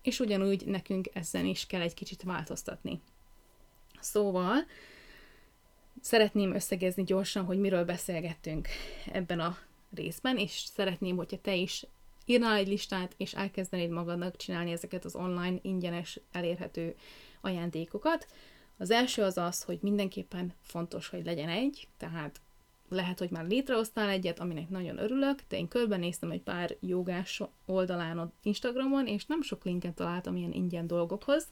és 0.04 0.20
ugyanúgy 0.20 0.66
nekünk 0.66 1.10
ezen 1.14 1.46
is 1.46 1.66
kell 1.66 1.82
egy 1.82 1.94
kicsit 1.94 2.24
változtatni. 2.24 3.02
Szóval 4.00 4.66
szeretném 6.02 6.54
összegezni 6.54 7.04
gyorsan, 7.04 7.46
hogy 7.46 7.60
miről 7.60 7.86
beszélgettünk 7.86 8.68
ebben 9.12 9.40
a 9.40 9.58
részben, 9.96 10.38
és 10.38 10.52
szeretném, 10.52 11.16
hogyha 11.16 11.42
te 11.42 11.56
is 11.56 11.86
írnál 12.26 12.56
egy 12.56 12.68
listát, 12.68 13.14
és 13.18 13.34
elkezdenéd 13.34 13.90
magadnak 13.90 14.36
csinálni 14.36 14.72
ezeket 14.72 15.06
az 15.06 15.16
online 15.16 15.60
ingyenes 15.62 16.20
elérhető 16.32 16.96
ajándékokat. 17.42 18.28
Az 18.78 18.92
első 18.92 19.22
az 19.22 19.38
az, 19.38 19.64
hogy 19.64 19.80
mindenképpen 19.82 20.54
fontos, 20.62 21.08
hogy 21.08 21.26
legyen 21.26 21.50
egy, 21.50 21.88
tehát 21.98 22.42
lehet, 22.94 23.20
hogy 23.20 23.30
már 23.30 23.48
létrehoztál 23.48 24.10
egyet, 24.10 24.40
aminek 24.40 24.70
nagyon 24.70 24.98
örülök, 24.98 25.40
de 25.48 25.58
én 25.58 25.68
körbenéztem 25.68 26.32
egy 26.32 26.42
pár 26.42 26.76
jogás 26.80 27.42
oldalán 27.66 28.34
Instagramon, 28.44 29.08
és 29.08 29.26
nem 29.26 29.42
sok 29.42 29.64
linket 29.64 29.94
találtam 29.94 30.36
ilyen 30.36 30.52
ingyen 30.52 30.88
dolgokhoz. 30.88 31.48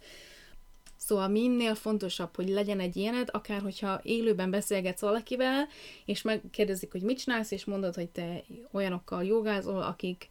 Szóval 0.96 1.28
minél 1.28 1.76
fontosabb, 1.76 2.36
hogy 2.36 2.50
legyen 2.50 2.80
egy 2.80 2.96
ilyened, 2.98 3.30
akár 3.32 3.62
hogyha 3.62 4.00
élőben 4.04 4.52
beszélgetsz 4.52 5.02
valakivel, 5.02 5.68
és 6.06 6.22
megkérdezik, 6.22 6.92
hogy 6.92 7.02
mit 7.02 7.20
csinálsz, 7.20 7.52
és 7.52 7.66
mondod, 7.66 7.96
hogy 7.96 8.10
te 8.10 8.44
olyanokkal 8.72 9.24
jogázol, 9.24 9.82
akik 9.82 10.28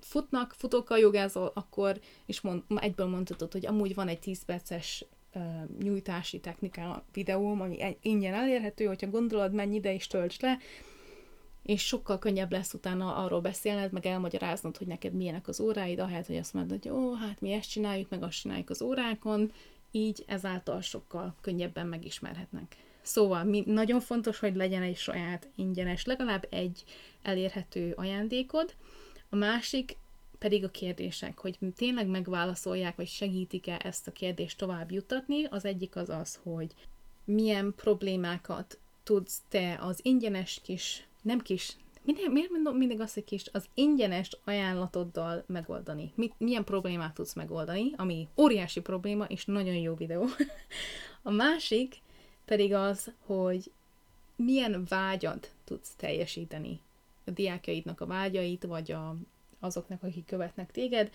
futnak, 0.00 0.54
futókkal 0.56 0.98
jogázol, 0.98 1.52
akkor, 1.54 2.00
és 2.26 2.40
mond, 2.40 2.62
egyből 2.76 3.06
mondhatod, 3.06 3.52
hogy 3.52 3.66
amúgy 3.66 3.94
van 3.94 4.08
egy 4.08 4.18
10 4.18 4.44
perces 4.44 5.04
nyújtási 5.82 6.40
technika 6.40 7.04
videóm, 7.12 7.60
ami 7.60 7.96
ingyen 8.02 8.34
elérhető, 8.34 8.84
hogyha 8.84 9.10
gondolod, 9.10 9.52
menj 9.52 9.74
ide 9.74 9.94
és 9.94 10.06
töltsd 10.06 10.42
le, 10.42 10.58
és 11.62 11.86
sokkal 11.86 12.18
könnyebb 12.18 12.52
lesz 12.52 12.74
utána 12.74 13.14
arról 13.16 13.40
beszélned, 13.40 13.92
meg 13.92 14.06
elmagyaráznod, 14.06 14.76
hogy 14.76 14.86
neked 14.86 15.12
milyenek 15.12 15.48
az 15.48 15.60
óráid, 15.60 15.98
ahelyett, 15.98 16.26
hogy 16.26 16.36
azt 16.36 16.54
mondod, 16.54 16.82
hogy 16.82 16.92
ó, 16.92 17.14
hát 17.14 17.40
mi 17.40 17.52
ezt 17.52 17.70
csináljuk, 17.70 18.10
meg 18.10 18.22
azt 18.22 18.40
csináljuk 18.40 18.70
az 18.70 18.82
órákon, 18.82 19.52
így 19.90 20.24
ezáltal 20.26 20.80
sokkal 20.80 21.34
könnyebben 21.40 21.86
megismerhetnek. 21.86 22.76
Szóval 23.02 23.44
mi, 23.44 23.62
nagyon 23.66 24.00
fontos, 24.00 24.38
hogy 24.38 24.56
legyen 24.56 24.82
egy 24.82 24.96
saját 24.96 25.48
ingyenes, 25.54 26.04
legalább 26.04 26.46
egy 26.50 26.84
elérhető 27.22 27.92
ajándékod. 27.96 28.74
A 29.28 29.36
másik 29.36 29.96
pedig 30.40 30.64
a 30.64 30.70
kérdések, 30.70 31.38
hogy 31.38 31.58
tényleg 31.76 32.06
megválaszolják, 32.06 32.96
vagy 32.96 33.08
segítik-e 33.08 33.80
ezt 33.84 34.06
a 34.06 34.12
kérdést 34.12 34.58
tovább 34.58 34.90
juttatni. 34.90 35.44
Az 35.44 35.64
egyik 35.64 35.96
az 35.96 36.08
az, 36.08 36.40
hogy 36.42 36.74
milyen 37.24 37.74
problémákat 37.76 38.78
tudsz 39.02 39.42
te 39.48 39.78
az 39.80 40.00
ingyenes 40.02 40.60
kis, 40.62 41.06
nem 41.22 41.40
kis, 41.40 41.76
miért 42.30 42.50
mondom 42.50 42.76
mindig 42.76 43.00
azt, 43.00 43.14
hogy 43.14 43.24
kis, 43.24 43.44
az 43.52 43.68
ingyenes 43.74 44.38
ajánlatoddal 44.44 45.44
megoldani? 45.46 46.12
Mit, 46.14 46.34
milyen 46.38 46.64
problémát 46.64 47.14
tudsz 47.14 47.34
megoldani, 47.34 47.92
ami 47.96 48.28
óriási 48.36 48.80
probléma, 48.80 49.24
és 49.24 49.44
nagyon 49.44 49.74
jó 49.74 49.94
videó. 49.94 50.26
a 51.22 51.30
másik 51.30 51.96
pedig 52.44 52.74
az, 52.74 53.12
hogy 53.26 53.70
milyen 54.36 54.84
vágyat 54.88 55.50
tudsz 55.64 55.94
teljesíteni 55.96 56.80
a 57.24 57.30
diákjaidnak 57.30 58.00
a 58.00 58.06
vágyait, 58.06 58.64
vagy 58.64 58.92
a, 58.92 59.16
azoknak, 59.60 60.02
akik 60.02 60.24
követnek 60.24 60.70
téged, 60.70 61.10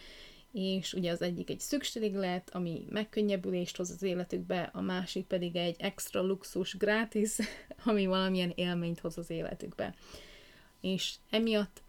és 0.52 0.94
ugye 0.94 1.12
az 1.12 1.22
egyik 1.22 1.50
egy 1.50 1.60
szükséglet, 1.60 2.50
ami 2.54 2.86
megkönnyebbülést 2.90 3.78
hoz 3.78 3.90
az 3.90 4.04
életükbe, 4.04 4.70
a 4.74 4.82
másik 4.82 5.26
pedig 5.26 5.56
egy 5.56 5.76
extra 5.80 6.22
luxus 6.22 6.78
gratis, 6.78 7.36
ami 7.86 8.06
valamilyen 8.06 8.52
élményt 8.56 9.00
hoz 9.00 9.18
az 9.18 9.30
életükbe. 9.30 9.96
És 10.82 11.14
emiatt 11.30 11.82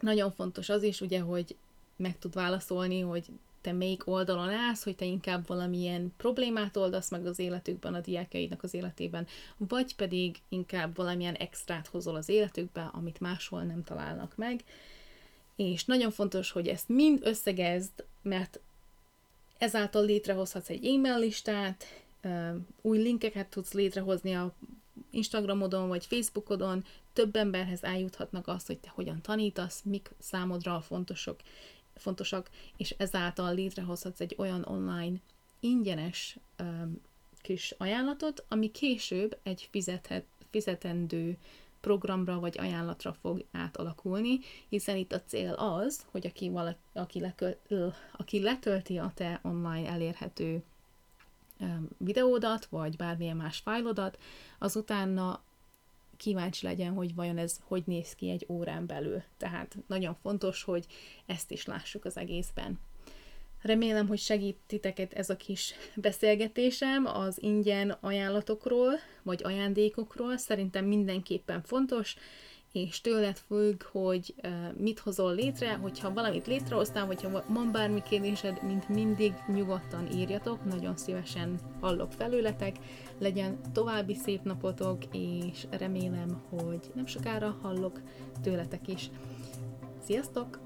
nagyon 0.00 0.30
fontos 0.30 0.68
az 0.68 0.82
is, 0.82 1.00
ugye, 1.00 1.20
hogy 1.20 1.56
meg 1.96 2.18
tud 2.18 2.34
válaszolni, 2.34 3.00
hogy 3.00 3.26
te 3.60 3.72
melyik 3.72 4.06
oldalon 4.06 4.48
állsz, 4.48 4.84
hogy 4.84 4.96
te 4.96 5.04
inkább 5.04 5.46
valamilyen 5.46 6.12
problémát 6.16 6.76
oldasz 6.76 7.10
meg 7.10 7.26
az 7.26 7.38
életükben, 7.38 7.94
a 7.94 8.00
diákjaidnak 8.00 8.62
az 8.62 8.74
életében, 8.74 9.26
vagy 9.56 9.94
pedig 9.94 10.36
inkább 10.48 10.96
valamilyen 10.96 11.34
extrát 11.34 11.86
hozol 11.86 12.16
az 12.16 12.28
életükbe, 12.28 12.90
amit 12.92 13.20
máshol 13.20 13.62
nem 13.62 13.84
találnak 13.84 14.36
meg, 14.36 14.64
és 15.56 15.84
nagyon 15.84 16.10
fontos, 16.10 16.50
hogy 16.50 16.68
ezt 16.68 16.88
mind 16.88 17.18
összegezd, 17.22 18.04
mert 18.22 18.60
ezáltal 19.58 20.04
létrehozhatsz 20.04 20.70
egy 20.70 20.86
e-mail 20.86 21.18
listát, 21.18 21.84
új 22.80 22.98
linkeket 22.98 23.48
tudsz 23.48 23.72
létrehozni 23.72 24.34
a 24.34 24.54
Instagramodon 25.10 25.88
vagy 25.88 26.06
Facebookodon, 26.06 26.84
több 27.12 27.36
emberhez 27.36 27.82
eljuthatnak 27.82 28.48
azt, 28.48 28.66
hogy 28.66 28.78
te 28.78 28.92
hogyan 28.94 29.22
tanítasz, 29.22 29.82
mik 29.84 30.10
számodra 30.18 30.80
fontosok, 30.80 31.40
fontosak, 31.94 32.50
és 32.76 32.94
ezáltal 32.98 33.54
létrehozhatsz 33.54 34.20
egy 34.20 34.34
olyan 34.38 34.64
online 34.64 35.16
ingyenes 35.60 36.36
um, 36.58 37.00
kis 37.40 37.74
ajánlatot, 37.78 38.44
ami 38.48 38.70
később 38.70 39.38
egy 39.42 39.68
fizethet, 39.70 40.24
fizetendő 40.50 41.38
programra 41.86 42.40
vagy 42.40 42.58
ajánlatra 42.58 43.12
fog 43.12 43.44
átalakulni, 43.52 44.38
hiszen 44.68 44.96
itt 44.96 45.12
a 45.12 45.22
cél 45.22 45.52
az, 45.52 46.06
hogy 46.10 46.26
aki, 46.26 46.48
valaki, 46.48 46.78
aki, 46.92 47.20
leköl, 47.20 47.56
aki 48.12 48.40
letölti 48.40 48.98
a 48.98 49.12
te 49.14 49.40
online 49.42 49.88
elérhető 49.88 50.64
videódat, 51.98 52.64
vagy 52.64 52.96
bármilyen 52.96 53.36
más 53.36 53.58
fájlodat, 53.58 54.18
az 54.58 54.76
utána 54.76 55.42
kíváncsi 56.16 56.66
legyen, 56.66 56.92
hogy 56.92 57.14
vajon 57.14 57.38
ez 57.38 57.60
hogy 57.62 57.82
néz 57.86 58.14
ki 58.14 58.30
egy 58.30 58.46
órán 58.48 58.86
belül. 58.86 59.22
Tehát 59.36 59.76
nagyon 59.86 60.14
fontos, 60.14 60.62
hogy 60.62 60.86
ezt 61.26 61.50
is 61.50 61.64
lássuk 61.64 62.04
az 62.04 62.16
egészben. 62.16 62.78
Remélem, 63.66 64.08
hogy 64.08 64.18
segít 64.18 64.56
titeket 64.66 65.12
ez 65.12 65.30
a 65.30 65.36
kis 65.36 65.74
beszélgetésem 65.94 67.06
az 67.06 67.42
ingyen 67.42 67.96
ajánlatokról, 68.00 68.92
vagy 69.22 69.40
ajándékokról. 69.44 70.36
Szerintem 70.36 70.84
mindenképpen 70.84 71.62
fontos, 71.62 72.16
és 72.72 73.00
tőled 73.00 73.36
függ, 73.36 73.82
hogy 73.82 74.34
mit 74.76 74.98
hozol 74.98 75.34
létre, 75.34 75.74
hogyha 75.74 76.12
valamit 76.12 76.46
létrehoztál, 76.46 77.06
vagy 77.06 77.22
ha 77.22 77.44
van 77.48 77.72
bármi 77.72 78.02
kérdésed, 78.02 78.62
mint 78.62 78.88
mindig 78.88 79.32
nyugodtan 79.46 80.08
írjatok, 80.12 80.64
nagyon 80.64 80.96
szívesen 80.96 81.58
hallok 81.80 82.12
felőletek, 82.12 82.76
legyen 83.18 83.58
további 83.72 84.14
szép 84.14 84.42
napotok, 84.42 85.02
és 85.12 85.66
remélem, 85.70 86.42
hogy 86.48 86.90
nem 86.94 87.06
sokára 87.06 87.58
hallok 87.62 88.00
tőletek 88.42 88.88
is. 88.88 89.10
Sziasztok! 90.04 90.65